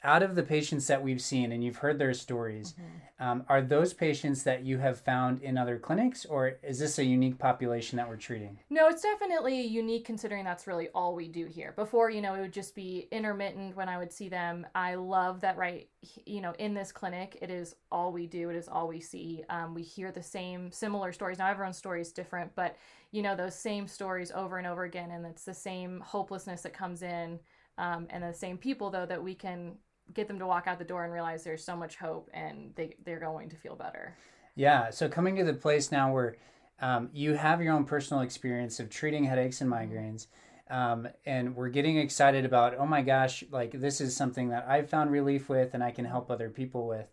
out 0.03 0.23
of 0.23 0.35
the 0.35 0.43
patients 0.43 0.87
that 0.87 1.03
we've 1.03 1.21
seen 1.21 1.53
and 1.53 1.63
you've 1.63 1.77
heard 1.77 1.99
their 1.99 2.15
stories, 2.15 2.73
mm-hmm. 2.73 3.23
um, 3.23 3.45
are 3.49 3.61
those 3.61 3.93
patients 3.93 4.43
that 4.45 4.65
you 4.65 4.79
have 4.79 4.99
found 4.99 5.43
in 5.43 5.59
other 5.59 5.79
clinics, 5.79 6.25
or 6.25 6.59
is 6.63 6.79
this 6.79 6.99
a 6.99 7.05
unique 7.05 7.39
population 7.39 7.99
that 7.99 8.09
we're 8.09 8.17
treating? 8.17 8.59
No, 8.71 8.89
it's 8.89 9.03
definitely 9.03 9.61
unique 9.61 10.07
considering 10.07 10.45
that's 10.45 10.67
really 10.67 10.89
all 10.95 11.15
we 11.15 11.29
do 11.29 11.45
here. 11.45 11.73
Before, 11.77 12.09
you 12.09 12.23
know, 12.23 12.35
it 12.35 12.41
would 12.41 12.53
just 12.53 12.75
be 12.75 13.09
intermittent 13.11 13.77
when 13.77 13.89
I 13.91 13.99
would 13.99 14.13
see 14.13 14.31
them. 14.31 14.67
I 14.75 14.95
love 14.95 15.43
that, 15.43 15.59
right? 15.59 15.89
You 16.25 16.41
know, 16.41 16.55
in 16.59 16.73
this 16.73 16.93
clinic, 16.93 17.37
it 17.43 17.51
is 17.51 17.75
all 17.93 18.11
we 18.11 18.27
do, 18.27 18.49
it 18.49 18.57
is 18.57 18.69
all 18.69 18.89
we 18.89 19.01
see. 19.01 19.45
Um, 19.51 19.75
we 19.75 19.83
hear 19.83 20.13
the 20.13 20.23
same, 20.23 20.73
similar 20.73 21.13
stories. 21.13 21.39
Now, 21.39 21.51
everyone's 21.51 21.77
story 21.77 22.01
is 22.01 22.13
different, 22.13 22.55
but, 22.55 22.77
you 23.13 23.21
know, 23.21 23.37
those 23.37 23.55
same 23.55 23.87
stories 23.87 24.33
over 24.33 24.57
and 24.57 24.67
over 24.67 24.85
again, 24.85 25.11
and 25.11 25.27
it's 25.27 25.45
the 25.45 25.53
same 25.53 26.01
hopelessness 26.01 26.63
that 26.63 26.73
comes 26.73 27.03
in. 27.03 27.39
Um, 27.79 28.09
and 28.11 28.23
the 28.23 28.35
same 28.35 28.59
people 28.59 28.91
though 28.91 29.07
that 29.07 29.23
we 29.23 29.35
can 29.35 29.77
get 30.15 30.29
them 30.29 30.39
to 30.39 30.47
walk 30.47 30.67
out 30.67 30.79
the 30.79 30.85
door 30.85 31.05
and 31.05 31.13
realize 31.13 31.45
there's 31.45 31.65
so 31.65 31.77
much 31.77 31.97
hope 31.97 32.29
and 32.33 32.73
they, 32.75 32.97
they're 33.05 33.21
going 33.21 33.49
to 33.51 33.57
feel 33.57 33.77
better. 33.77 34.17
Yeah. 34.55 34.91
So 34.91 35.09
coming 35.09 35.37
to 35.37 35.45
the 35.45 35.55
place 35.55 35.93
now 35.93 36.13
where 36.13 36.37
um, 36.81 37.11
you 37.13 37.35
have 37.35 37.63
your 37.63 37.73
own 37.73 37.85
personal 37.85 38.23
experience 38.23 38.81
of 38.81 38.91
treating 38.91 39.25
headaches 39.25 39.61
and 39.61 39.71
migraines. 39.71 40.27
Um, 40.69 41.09
and 41.27 41.57
we're 41.57 41.69
getting 41.69 41.99
excited 41.99 42.45
about, 42.45 42.77
oh 42.79 42.87
my 42.87 43.03
gosh, 43.03 43.45
like 43.51 43.73
this 43.73 44.01
is 44.01 44.17
something 44.17 44.51
that 44.51 44.67
I've 44.69 44.89
found 44.89 45.11
relief 45.11 45.49
with 45.49 45.75
and 45.75 45.83
I 45.83 45.91
can 45.91 46.05
help 46.05 46.31
other 46.31 46.49
people 46.49 46.87
with. 46.87 47.07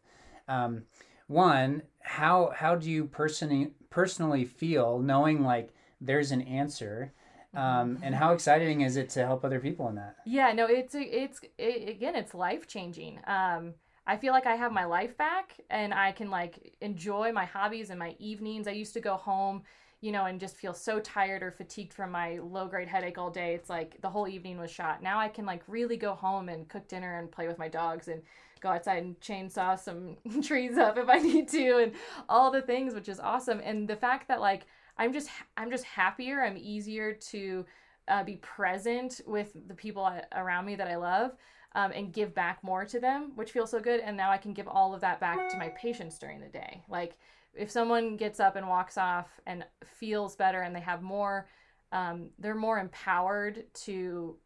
Um, 0.48 0.84
one, 1.28 1.82
how 2.00 2.54
how 2.56 2.76
do 2.76 2.90
you 2.90 3.06
personally 3.06 3.72
personally 3.90 4.46
feel 4.46 5.00
knowing 5.00 5.44
like 5.44 5.74
there's 6.00 6.32
an 6.32 6.42
answer. 6.42 7.14
Um, 7.56 8.00
and 8.04 8.14
how 8.14 8.34
exciting 8.34 8.82
is 8.82 8.98
it 8.98 9.10
to 9.12 9.26
help 9.26 9.44
other 9.44 9.60
people 9.60 9.88
in 9.90 9.96
that? 9.96 10.18
Yeah, 10.26 10.52
no, 10.52 10.66
it's 10.68 10.96
it's 10.96 11.42
it, 11.58 11.90
again, 11.90 12.16
it's 12.16 12.34
life 12.34 12.68
changing. 12.68 13.20
Um, 13.26 13.74
I 14.06 14.18
feel 14.18 14.32
like 14.32 14.46
I 14.46 14.56
have 14.56 14.72
my 14.72 14.86
life 14.86 15.18
back, 15.18 15.60
and 15.70 15.94
I 15.94 16.12
can 16.12 16.30
like 16.30 16.74
enjoy 16.82 17.32
my 17.32 17.46
hobbies 17.46 17.90
and 17.90 18.00
my 18.00 18.16
evenings. 18.20 18.68
I 18.68 18.72
used 18.72 18.94
to 18.94 19.02
go 19.02 19.16
home, 19.16 19.64
you 20.02 20.12
know, 20.12 20.26
and 20.26 20.40
just 20.40 20.56
feel 20.58 20.74
so 20.74 21.00
tired 21.00 21.42
or 21.42 21.52
fatigued 21.52 21.94
from 21.94 22.12
my 22.12 22.40
low 22.42 22.68
grade 22.68 22.88
headache 22.88 23.18
all 23.18 23.32
day. 23.32 23.56
It's 23.56 23.70
like 23.70 24.00
the 24.02 24.10
whole 24.10 24.28
evening 24.28 24.60
was 24.60 24.72
shot. 24.72 25.02
Now 25.02 25.20
I 25.20 25.28
can 25.28 25.46
like 25.46 25.64
really 25.68 25.98
go 25.98 26.14
home 26.14 26.50
and 26.50 26.70
cook 26.70 26.88
dinner 26.88 27.20
and 27.20 27.32
play 27.32 27.48
with 27.48 27.58
my 27.58 27.70
dogs 27.70 28.08
and 28.08 28.22
go 28.60 28.70
outside 28.70 29.04
and 29.04 29.20
chainsaw 29.20 29.80
some 29.80 30.18
trees 30.42 30.78
up 30.78 30.98
if 30.98 31.10
I 31.10 31.20
need 31.20 31.48
to 31.50 31.78
and 31.78 31.94
all 32.30 32.52
the 32.52 32.62
things, 32.62 32.94
which 32.94 33.10
is 33.10 33.20
awesome. 33.20 33.62
And 33.64 33.88
the 33.88 33.96
fact 33.96 34.28
that 34.28 34.42
like 34.42 34.68
I'm 34.98 35.14
just 35.14 35.30
I'm 35.56 35.70
just 35.70 35.84
happier. 35.86 36.42
I'm 36.42 36.58
easier 36.58 37.14
to 37.14 37.66
uh, 38.08 38.24
be 38.24 38.38
present 38.38 39.22
with 39.26 39.52
the 39.68 39.74
people 39.74 40.12
around 40.36 40.66
me 40.66 40.76
that 40.76 40.88
I 40.88 40.96
love. 40.96 41.32
Um, 41.76 41.92
and 41.92 42.12
give 42.12 42.34
back 42.34 42.64
more 42.64 42.86
to 42.86 43.00
them, 43.00 43.34
which 43.36 43.52
feels 43.52 43.70
so 43.70 43.80
good. 43.80 44.00
And 44.00 44.18
now 44.18 44.32
I 44.32 44.38
can 44.38 44.52
give 44.52 44.68
all 44.68 44.96
of 44.96 45.02
that 45.02 45.20
back 45.20 45.50
to 45.50 45.58
my 45.58 45.68
patients 45.80 46.18
during 46.18 46.40
the 46.40 46.48
day. 46.48 46.82
Like 46.90 47.18
if 47.54 47.70
someone 47.70 48.18
gets 48.18 48.40
up 48.40 48.56
and 48.56 48.68
walks 48.68 48.98
off 48.98 49.28
and 49.46 49.64
feels 49.86 50.36
better 50.36 50.62
and 50.62 50.76
they 50.76 50.80
have 50.80 51.02
more, 51.02 51.48
um, 51.92 52.30
they're 52.40 52.56
more 52.56 52.80
empowered 52.80 53.66
to 53.86 54.38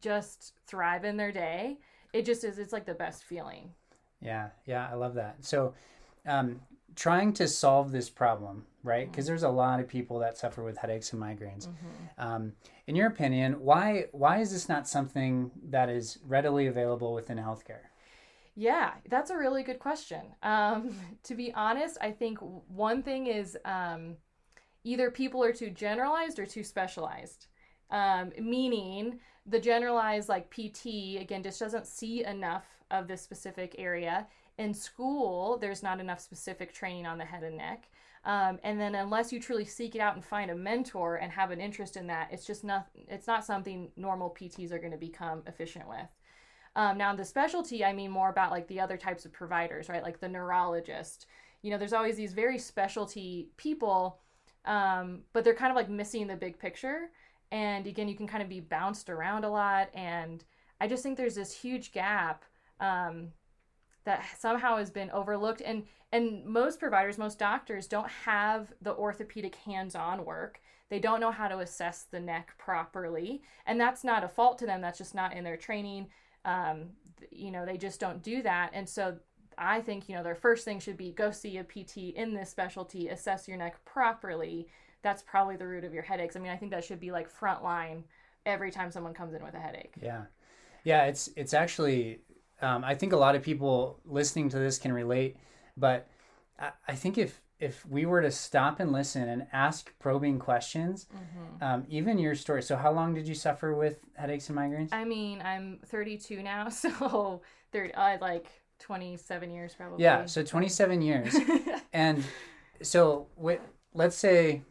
just 0.00 0.54
thrive 0.66 1.04
in 1.04 1.16
their 1.16 1.32
day. 1.32 1.78
It 2.12 2.26
just 2.26 2.44
is, 2.44 2.58
it's 2.58 2.72
like 2.72 2.86
the 2.86 2.94
best 2.94 3.24
feeling. 3.24 3.70
Yeah, 4.20 4.48
yeah, 4.66 4.88
I 4.90 4.94
love 4.94 5.14
that. 5.14 5.36
So, 5.44 5.74
um, 6.26 6.60
trying 6.96 7.32
to 7.34 7.48
solve 7.48 7.92
this 7.92 8.08
problem, 8.08 8.64
right? 8.84 9.10
Because 9.10 9.24
mm-hmm. 9.24 9.32
there's 9.32 9.42
a 9.42 9.48
lot 9.48 9.80
of 9.80 9.88
people 9.88 10.20
that 10.20 10.38
suffer 10.38 10.62
with 10.62 10.78
headaches 10.78 11.12
and 11.12 11.20
migraines. 11.20 11.66
Mm-hmm. 11.66 12.24
Um, 12.24 12.52
in 12.86 12.94
your 12.94 13.08
opinion, 13.08 13.54
why 13.54 14.06
why 14.12 14.38
is 14.38 14.52
this 14.52 14.68
not 14.68 14.86
something 14.86 15.50
that 15.70 15.88
is 15.88 16.18
readily 16.24 16.66
available 16.68 17.12
within 17.12 17.38
healthcare? 17.38 17.88
Yeah, 18.54 18.92
that's 19.08 19.30
a 19.30 19.36
really 19.36 19.64
good 19.64 19.80
question. 19.80 20.20
Um, 20.42 20.94
to 21.24 21.34
be 21.34 21.52
honest, 21.54 21.98
I 22.00 22.12
think 22.12 22.38
one 22.40 23.02
thing 23.02 23.26
is 23.26 23.58
um, 23.64 24.16
either 24.84 25.10
people 25.10 25.42
are 25.42 25.52
too 25.52 25.70
generalized 25.70 26.38
or 26.38 26.46
too 26.46 26.62
specialized. 26.62 27.46
Um, 27.90 28.32
meaning 28.40 29.18
the 29.46 29.60
generalized 29.60 30.28
like 30.28 30.50
PT 30.50 31.20
again 31.20 31.42
just 31.42 31.60
doesn't 31.60 31.86
see 31.86 32.24
enough 32.24 32.64
of 32.90 33.08
this 33.08 33.22
specific 33.22 33.74
area 33.78 34.26
in 34.58 34.72
school, 34.72 35.58
there's 35.58 35.82
not 35.82 36.00
enough 36.00 36.20
specific 36.20 36.72
training 36.72 37.06
on 37.06 37.18
the 37.18 37.24
head 37.24 37.42
and 37.42 37.56
neck. 37.56 37.88
Um, 38.24 38.58
and 38.62 38.80
then 38.80 38.94
unless 38.94 39.32
you 39.32 39.40
truly 39.40 39.66
seek 39.66 39.94
it 39.94 40.00
out 40.00 40.14
and 40.14 40.24
find 40.24 40.50
a 40.50 40.54
mentor 40.54 41.16
and 41.16 41.30
have 41.30 41.50
an 41.50 41.60
interest 41.60 41.96
in 41.96 42.06
that, 42.06 42.28
it's 42.32 42.46
just 42.46 42.64
not 42.64 42.86
it's 42.94 43.26
not 43.26 43.44
something 43.44 43.90
normal 43.96 44.30
PTs 44.30 44.72
are 44.72 44.78
going 44.78 44.92
to 44.92 44.98
become 44.98 45.42
efficient 45.46 45.88
with. 45.88 46.08
Um, 46.76 46.98
now 46.98 47.14
the 47.14 47.24
specialty, 47.24 47.84
I 47.84 47.92
mean 47.92 48.10
more 48.10 48.30
about 48.30 48.50
like 48.50 48.66
the 48.68 48.80
other 48.80 48.96
types 48.96 49.24
of 49.24 49.32
providers, 49.32 49.88
right? 49.88 50.02
Like 50.02 50.20
the 50.20 50.28
neurologist. 50.28 51.26
You 51.62 51.70
know, 51.70 51.78
there's 51.78 51.92
always 51.92 52.16
these 52.16 52.32
very 52.32 52.58
specialty 52.58 53.48
people, 53.56 54.18
um, 54.64 55.20
but 55.32 55.44
they're 55.44 55.54
kind 55.54 55.70
of 55.70 55.76
like 55.76 55.88
missing 55.88 56.26
the 56.26 56.36
big 56.36 56.58
picture. 56.58 57.10
And 57.52 57.86
again, 57.86 58.08
you 58.08 58.16
can 58.16 58.26
kind 58.26 58.42
of 58.42 58.48
be 58.48 58.60
bounced 58.60 59.08
around 59.08 59.44
a 59.44 59.50
lot. 59.50 59.88
And 59.94 60.44
I 60.80 60.88
just 60.88 61.02
think 61.02 61.16
there's 61.16 61.36
this 61.36 61.52
huge 61.52 61.92
gap 61.92 62.44
um, 62.80 63.28
that 64.04 64.24
somehow 64.38 64.76
has 64.76 64.90
been 64.90 65.10
overlooked 65.10 65.62
and 65.64 65.84
and 66.12 66.44
most 66.44 66.78
providers 66.78 67.18
most 67.18 67.38
doctors 67.38 67.86
don't 67.86 68.08
have 68.08 68.72
the 68.80 68.94
orthopedic 68.94 69.56
hands-on 69.56 70.24
work. 70.24 70.60
They 70.90 71.00
don't 71.00 71.20
know 71.20 71.32
how 71.32 71.48
to 71.48 71.58
assess 71.58 72.04
the 72.04 72.20
neck 72.20 72.54
properly 72.58 73.42
and 73.66 73.80
that's 73.80 74.04
not 74.04 74.24
a 74.24 74.28
fault 74.28 74.58
to 74.58 74.66
them 74.66 74.80
that's 74.80 74.98
just 74.98 75.14
not 75.14 75.34
in 75.34 75.44
their 75.44 75.56
training. 75.56 76.08
Um, 76.44 76.90
you 77.30 77.50
know 77.50 77.64
they 77.64 77.76
just 77.76 78.00
don't 78.00 78.22
do 78.22 78.42
that 78.42 78.70
and 78.74 78.88
so 78.88 79.16
i 79.56 79.80
think 79.80 80.08
you 80.08 80.14
know 80.14 80.22
their 80.22 80.34
first 80.34 80.64
thing 80.64 80.78
should 80.78 80.96
be 80.96 81.10
go 81.12 81.30
see 81.30 81.58
a 81.58 81.64
pt 81.64 81.96
in 82.16 82.34
this 82.34 82.50
specialty 82.50 83.08
assess 83.08 83.48
your 83.48 83.56
neck 83.56 83.82
properly. 83.84 84.68
That's 85.02 85.22
probably 85.22 85.56
the 85.56 85.66
root 85.66 85.84
of 85.84 85.92
your 85.92 86.02
headaches. 86.02 86.36
I 86.36 86.40
mean 86.40 86.52
i 86.52 86.56
think 86.56 86.70
that 86.72 86.84
should 86.84 87.00
be 87.00 87.12
like 87.12 87.28
front 87.28 87.62
line 87.62 88.04
every 88.46 88.70
time 88.70 88.90
someone 88.90 89.14
comes 89.14 89.34
in 89.34 89.42
with 89.42 89.54
a 89.54 89.58
headache. 89.58 89.94
Yeah. 90.02 90.24
Yeah 90.82 91.04
it's 91.04 91.30
it's 91.36 91.54
actually 91.54 92.20
um, 92.62 92.84
I 92.84 92.94
think 92.94 93.12
a 93.12 93.16
lot 93.16 93.34
of 93.34 93.42
people 93.42 94.00
listening 94.04 94.48
to 94.50 94.58
this 94.58 94.78
can 94.78 94.92
relate, 94.92 95.36
but 95.76 96.08
I, 96.58 96.70
I, 96.88 96.94
think 96.94 97.18
if 97.18 97.40
if 97.58 97.84
we 97.86 98.06
were 98.06 98.22
to 98.22 98.30
stop 98.30 98.80
and 98.80 98.92
listen 98.92 99.28
and 99.28 99.46
ask 99.52 99.92
probing 99.98 100.38
questions, 100.38 101.06
mm-hmm. 101.14 101.62
um, 101.62 101.86
even 101.88 102.18
your 102.18 102.34
story. 102.34 102.62
So, 102.62 102.76
how 102.76 102.92
long 102.92 103.14
did 103.14 103.26
you 103.26 103.34
suffer 103.34 103.74
with 103.74 104.00
headaches 104.14 104.48
and 104.48 104.58
migraines? 104.58 104.92
I 104.92 105.04
mean, 105.04 105.42
I'm 105.42 105.78
32 105.86 106.42
now, 106.42 106.68
so 106.70 107.42
third, 107.72 107.92
uh, 107.94 108.16
like 108.20 108.48
27 108.78 109.50
years 109.50 109.74
probably. 109.74 110.02
Yeah, 110.02 110.26
so 110.26 110.42
27 110.42 111.02
years, 111.02 111.34
and 111.92 112.24
so 112.82 113.26
with, 113.36 113.60
let's 113.94 114.16
say 114.16 114.62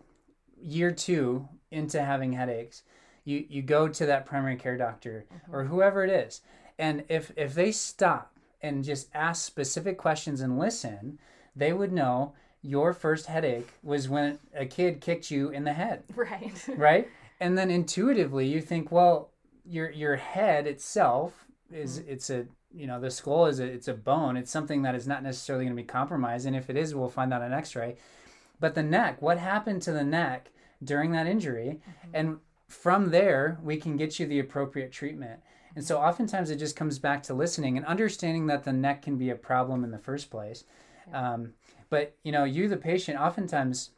year 0.62 0.92
two 0.92 1.48
into 1.72 2.02
having 2.02 2.34
headaches, 2.34 2.84
you 3.26 3.46
you 3.50 3.62
go 3.62 3.88
to 3.88 4.06
that 4.06 4.26
primary 4.26 4.56
care 4.56 4.78
doctor 4.78 5.26
mm-hmm. 5.34 5.56
or 5.56 5.64
whoever 5.66 6.04
it 6.04 6.10
is 6.10 6.42
and 6.78 7.04
if 7.10 7.32
if 7.36 7.54
they 7.54 7.72
stop 7.72 8.34
and 8.62 8.84
just 8.84 9.10
ask 9.14 9.46
specific 9.46 9.98
questions 9.98 10.42
and 10.42 10.58
listen, 10.58 11.20
they 11.56 11.74
would 11.74 11.92
know 11.92 12.34
your 12.62 12.94
first 12.94 13.26
headache 13.26 13.70
was 13.84 14.08
when 14.08 14.40
a 14.56 14.66
kid 14.66 15.02
kicked 15.02 15.30
you 15.30 15.50
in 15.50 15.66
the 15.66 15.74
head. 15.74 16.04
Right. 16.16 16.70
right? 16.78 17.10
And 17.40 17.58
then 17.58 17.70
intuitively 17.70 18.48
you 18.48 18.62
think, 18.62 18.92
well, 18.92 19.32
your 19.66 19.92
your 19.92 20.16
head 20.16 20.68
itself 20.68 21.46
is 21.72 22.00
mm-hmm. 22.00 22.12
it's 22.12 22.30
a 22.30 22.46
you 22.74 22.88
know 22.88 23.00
the 23.00 23.12
skull 23.12 23.46
is 23.46 23.60
a 23.60 23.66
it's 23.66 23.88
a 23.88 23.94
bone 23.94 24.36
it's 24.36 24.52
something 24.52 24.82
that 24.82 24.96
is 24.96 25.08
not 25.08 25.24
necessarily 25.24 25.66
going 25.66 25.76
to 25.76 25.82
be 25.82 25.88
compromised 25.88 26.46
and 26.46 26.56
if 26.56 26.70
it 26.70 26.76
is 26.76 26.94
we'll 26.94 27.10
find 27.10 27.34
out 27.34 27.42
an 27.42 27.54
x-ray 27.54 27.96
but 28.60 28.76
the 28.76 28.84
neck 28.84 29.22
what 29.22 29.38
happened 29.38 29.82
to 29.82 29.92
the 29.92 30.04
neck 30.04 30.50
during 30.84 31.12
that 31.12 31.28
injury 31.28 31.80
mm-hmm. 31.88 32.10
and 32.14 32.38
from 32.68 33.12
there 33.12 33.58
we 33.64 33.78
can 33.78 33.96
get 33.96 34.20
you 34.20 34.26
the 34.26 34.40
appropriate 34.40 34.92
treatment 34.92 35.40
and 35.76 35.86
so 35.86 35.98
oftentimes 36.00 36.50
it 36.50 36.58
just 36.58 36.76
comes 36.76 37.00
back 37.00 37.24
to 37.24 37.34
listening 37.34 37.78
and 37.78 37.86
understanding 37.86 38.48
that 38.48 38.64
the 38.64 38.74
neck 38.74 39.02
can 39.02 39.18
be 39.18 39.30
a 39.30 39.36
problem 39.36 39.84
in 39.84 39.92
the 39.92 39.98
first 39.98 40.30
place. 40.30 40.64
Yeah. 41.10 41.34
Um, 41.34 41.54
but 41.90 42.16
you 42.24 42.32
know, 42.32 42.44
you 42.44 42.68
the 42.68 42.78
patient, 42.78 43.20
oftentimes 43.20 43.92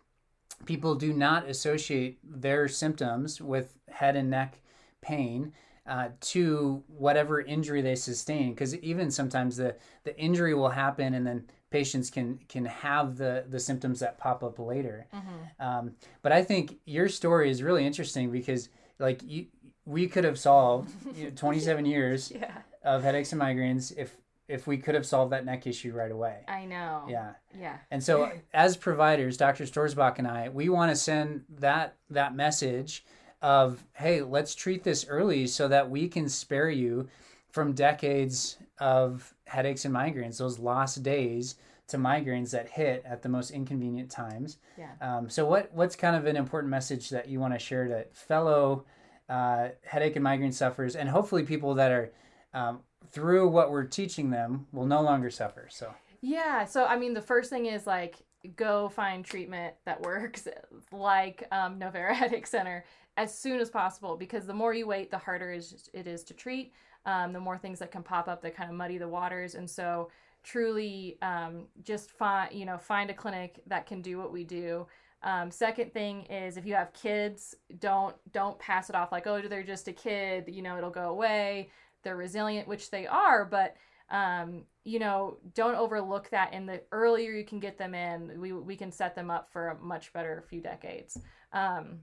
people 0.66 0.96
do 0.96 1.14
not 1.14 1.50
associate 1.50 2.20
their 2.24 2.68
symptoms 2.68 3.42
with 3.42 3.78
head 3.90 4.16
and 4.16 4.30
neck 4.30 4.60
pain 5.02 5.54
uh, 5.88 6.10
to 6.20 6.84
whatever 6.88 7.42
injury 7.42 7.82
they 7.82 7.96
sustain 7.96 8.54
because 8.54 8.76
even 8.78 9.12
sometimes 9.12 9.58
the 9.58 9.76
the 10.04 10.18
injury 10.20 10.54
will 10.56 10.70
happen 10.70 11.14
and 11.14 11.28
then 11.28 11.44
patients 11.70 12.10
can 12.10 12.40
can 12.50 12.66
have 12.66 13.18
the 13.18 13.46
the 13.50 13.60
symptoms 13.60 14.00
that 14.00 14.18
pop 14.18 14.44
up 14.44 14.58
later 14.58 15.06
mm-hmm. 15.14 15.66
um, 15.66 15.92
but 16.24 16.32
i 16.32 16.44
think 16.44 16.80
your 16.86 17.08
story 17.08 17.52
is 17.52 17.62
really 17.62 17.86
interesting 17.86 18.32
because 18.32 18.70
like 18.98 19.22
you 19.24 19.46
we 19.86 20.08
could 20.08 20.24
have 20.24 20.40
solved 20.40 20.92
you 21.16 21.24
know, 21.26 21.32
27 21.36 21.86
years 21.86 22.32
yeah. 22.34 22.58
of 22.84 23.04
headaches 23.04 23.32
and 23.32 23.42
migraines 23.42 23.96
if 23.98 24.16
if 24.48 24.68
we 24.68 24.78
could 24.78 24.94
have 24.94 25.06
solved 25.06 25.32
that 25.32 25.44
neck 25.44 25.66
issue 25.66 25.92
right 25.92 26.12
away. 26.12 26.42
I 26.48 26.66
know. 26.66 27.04
Yeah. 27.10 27.32
Yeah. 27.58 27.78
And 27.90 28.04
so 28.04 28.32
as 28.54 28.78
providers, 28.78 29.38
Dr. 29.38 29.64
Stoerzbach 29.64 30.20
and 30.20 30.28
I, 30.28 30.50
we 30.50 30.70
want 30.70 30.92
to 30.92 30.96
send 30.96 31.46
that 31.60 31.96
that 32.12 32.36
message 32.36 33.04
of, 33.42 33.84
hey, 33.94 34.22
let's 34.22 34.54
treat 34.54 34.84
this 34.84 35.06
early 35.08 35.48
so 35.48 35.68
that 35.68 35.90
we 35.90 36.08
can 36.08 36.30
spare 36.30 36.70
you 36.70 37.08
from 37.50 37.74
decades 37.74 38.58
of 38.80 39.34
headaches 39.46 39.86
and 39.86 39.96
migraines, 39.96 40.38
those 40.38 40.60
lost 40.60 41.02
days 41.02 41.56
to 41.88 41.98
migraines 41.98 42.52
that 42.52 42.68
hit 42.68 43.04
at 43.06 43.22
the 43.22 43.30
most 43.30 43.52
inconvenient 43.52 44.10
times. 44.10 44.58
Yeah. 44.78 44.92
Um, 45.02 45.30
so 45.30 45.46
what 45.46 45.74
what's 45.74 45.96
kind 45.96 46.16
of 46.16 46.26
an 46.26 46.36
important 46.36 46.70
message 46.70 47.10
that 47.10 47.30
you 47.30 47.40
want 47.40 47.54
to 47.54 47.60
share 47.60 47.88
to 47.88 48.06
fellow 48.12 48.86
uh, 49.30 49.70
headache 49.84 50.16
and 50.16 50.24
migraine 50.24 50.52
sufferers, 50.52 50.96
and 50.96 51.10
hopefully 51.10 51.44
people 51.44 51.74
that 51.76 51.92
are 51.92 52.12
um, 52.54 52.80
through 53.12 53.48
what 53.50 53.72
we're 53.72 53.86
teaching 53.86 54.30
them 54.30 54.68
will 54.72 54.86
no 54.86 55.02
longer 55.02 55.30
suffer. 55.30 55.68
So 55.70 55.94
yeah, 56.22 56.66
so 56.66 56.86
I 56.86 56.98
mean, 56.98 57.14
the 57.14 57.22
first 57.22 57.50
thing 57.50 57.66
is 57.66 57.86
like 57.88 58.18
go 58.56 58.90
find 58.90 59.26
treatment 59.26 59.74
that 59.86 60.02
works, 60.02 60.48
like 60.92 61.48
um, 61.52 61.80
Novera 61.80 62.14
Headache 62.14 62.48
Center, 62.48 62.86
as 63.18 63.38
soon 63.38 63.60
as 63.60 63.70
possible 63.70 64.16
because 64.18 64.46
the 64.46 64.54
more 64.54 64.74
you 64.74 64.88
wait, 64.88 65.12
the 65.12 65.18
harder 65.18 65.52
it 65.52 66.08
is 66.08 66.24
to 66.24 66.34
treat. 66.34 66.74
Um, 67.08 67.34
the 67.34 67.40
more 67.40 67.56
things 67.56 67.78
that 67.80 67.92
can 67.92 68.02
pop 68.02 68.28
up 68.28 68.42
that 68.42 68.56
kind 68.56 68.68
of 68.68 68.76
muddy 68.76 68.98
the 68.98 69.08
waters, 69.08 69.54
and 69.54 69.70
so 69.70 70.10
truly 70.44 71.18
um, 71.22 71.66
just 71.84 72.12
find 72.12 72.54
you 72.54 72.66
know 72.66 72.78
find 72.78 73.10
a 73.10 73.14
clinic 73.14 73.62
that 73.68 73.86
can 73.86 74.02
do 74.02 74.18
what 74.18 74.32
we 74.32 74.44
do 74.44 74.88
um, 75.26 75.52
second 75.52 75.94
thing 75.94 76.24
is 76.28 76.58
if 76.58 76.66
you 76.68 76.76
have 76.76 76.94
kids, 76.94 77.56
don't 77.80 78.16
don't 78.34 78.60
pass 78.60 78.90
it 78.90 78.96
off 78.96 79.12
like 79.14 79.28
oh 79.28 79.42
they're 79.42 79.64
just 79.64 79.90
a 79.90 79.94
kid, 79.94 80.46
you 80.50 80.64
know 80.64 80.78
it'll 80.78 80.92
go 80.92 81.10
away. 81.10 81.72
They're 82.04 82.18
resilient, 82.18 82.68
which 82.70 82.92
they 82.92 83.08
are, 83.08 83.46
but 83.46 83.76
um, 84.12 84.66
you 84.86 85.00
know 85.00 85.40
don't 85.56 85.76
overlook 85.76 86.30
that. 86.32 86.52
And 86.54 86.70
the 86.70 86.84
earlier 86.94 87.34
you 87.34 87.46
can 87.46 87.60
get 87.62 87.78
them 87.80 87.96
in, 87.96 88.40
we 88.42 88.54
we 88.54 88.78
can 88.78 88.92
set 88.92 89.16
them 89.16 89.32
up 89.32 89.52
for 89.52 89.70
a 89.70 89.80
much 89.82 90.14
better 90.14 90.46
few 90.50 90.62
decades. 90.62 91.20
Um, 91.54 92.02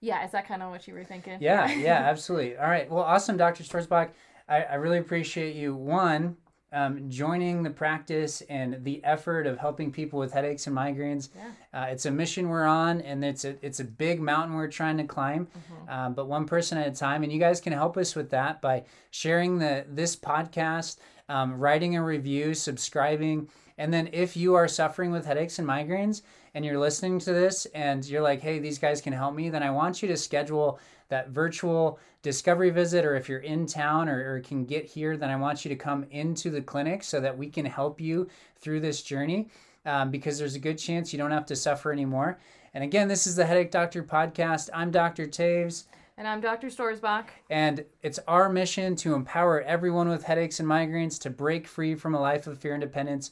Yeah, 0.00 0.24
is 0.24 0.32
that 0.32 0.46
kind 0.48 0.62
of 0.62 0.70
what 0.70 0.86
you 0.88 0.94
were 0.94 1.04
thinking? 1.04 1.40
Yeah, 1.40 1.72
yeah, 1.76 2.00
absolutely. 2.08 2.56
All 2.56 2.68
right. 2.68 2.90
Well, 2.90 3.02
awesome, 3.04 3.36
Dr. 3.36 3.64
Stoerzbach. 3.64 4.10
I, 4.48 4.62
I 4.62 4.74
really 4.76 4.98
appreciate 4.98 5.56
you, 5.56 5.74
one, 5.74 6.36
um, 6.72 7.08
joining 7.08 7.62
the 7.62 7.70
practice 7.70 8.42
and 8.48 8.82
the 8.84 9.02
effort 9.04 9.46
of 9.46 9.58
helping 9.58 9.92
people 9.92 10.18
with 10.18 10.32
headaches 10.32 10.66
and 10.66 10.76
migraines. 10.76 11.28
Yeah. 11.34 11.82
Uh, 11.82 11.86
it's 11.86 12.06
a 12.06 12.10
mission 12.10 12.48
we're 12.48 12.66
on, 12.66 13.00
and 13.00 13.24
it's 13.24 13.44
a 13.44 13.54
it's 13.64 13.80
a 13.80 13.84
big 13.84 14.20
mountain 14.20 14.56
we're 14.56 14.68
trying 14.68 14.96
to 14.98 15.04
climb, 15.04 15.46
Mm-hmm. 15.46 15.88
um, 15.88 16.14
but 16.14 16.26
one 16.26 16.44
person 16.46 16.76
at 16.78 16.88
a 16.88 16.90
time. 16.94 17.22
And 17.22 17.32
you 17.32 17.38
guys 17.38 17.60
can 17.60 17.72
help 17.72 17.96
us 17.96 18.14
with 18.14 18.30
that 18.30 18.60
by 18.60 18.84
sharing 19.10 19.58
the 19.58 19.84
this 19.88 20.16
podcast, 20.16 20.98
um, 21.28 21.54
writing 21.58 21.96
a 21.96 22.02
review, 22.04 22.52
subscribing, 22.54 23.48
and 23.78 23.92
then 23.92 24.08
if 24.12 24.36
you 24.36 24.54
are 24.54 24.68
suffering 24.68 25.10
with 25.12 25.26
headaches 25.26 25.58
and 25.58 25.68
migraines 25.68 26.22
and 26.54 26.64
you're 26.64 26.78
listening 26.78 27.18
to 27.20 27.32
this 27.32 27.66
and 27.74 28.06
you're 28.08 28.22
like, 28.22 28.40
hey, 28.40 28.58
these 28.58 28.78
guys 28.78 29.00
can 29.02 29.12
help 29.12 29.34
me, 29.34 29.50
then 29.50 29.62
I 29.62 29.70
want 29.70 30.00
you 30.02 30.08
to 30.08 30.16
schedule 30.16 30.78
that 31.08 31.28
virtual 31.30 31.98
discovery 32.22 32.70
visit, 32.70 33.04
or 33.04 33.14
if 33.16 33.28
you're 33.28 33.40
in 33.40 33.66
town 33.66 34.08
or, 34.08 34.34
or 34.34 34.40
can 34.40 34.64
get 34.64 34.84
here, 34.84 35.16
then 35.16 35.30
I 35.30 35.36
want 35.36 35.64
you 35.64 35.68
to 35.68 35.76
come 35.76 36.04
into 36.10 36.50
the 36.50 36.60
clinic 36.62 37.04
so 37.04 37.20
that 37.20 37.36
we 37.36 37.48
can 37.48 37.64
help 37.64 38.00
you 38.00 38.28
through 38.60 38.80
this 38.80 39.02
journey 39.02 39.48
um, 39.84 40.10
because 40.10 40.38
there's 40.38 40.56
a 40.56 40.58
good 40.60 40.78
chance 40.78 41.12
you 41.12 41.18
don't 41.18 41.30
have 41.30 41.46
to 41.46 41.56
suffer 41.56 41.92
anymore. 41.92 42.38
And 42.74 42.82
again, 42.82 43.08
this 43.08 43.26
is 43.26 43.36
the 43.36 43.46
Headache 43.46 43.70
Doctor 43.70 44.02
podcast. 44.02 44.68
I'm 44.74 44.90
Dr. 44.90 45.26
Taves, 45.26 45.84
And 46.18 46.26
I'm 46.26 46.40
Dr. 46.40 46.66
Stoerzbach. 46.66 47.26
and 47.48 47.84
it's 48.02 48.18
our 48.26 48.48
mission 48.48 48.96
to 48.96 49.14
empower 49.14 49.62
everyone 49.62 50.08
with 50.08 50.24
headaches 50.24 50.58
and 50.60 50.68
migraines 50.68 51.20
to 51.20 51.30
break 51.30 51.66
free 51.68 51.94
from 51.94 52.14
a 52.14 52.20
life 52.20 52.46
of 52.46 52.58
fear 52.58 52.74
and 52.74 52.80
dependence 52.80 53.30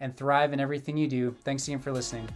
and 0.00 0.16
thrive 0.16 0.52
in 0.52 0.60
everything 0.60 0.96
you 0.96 1.08
do. 1.08 1.34
Thanks 1.42 1.66
again 1.66 1.80
for 1.80 1.90
listening. 1.90 2.28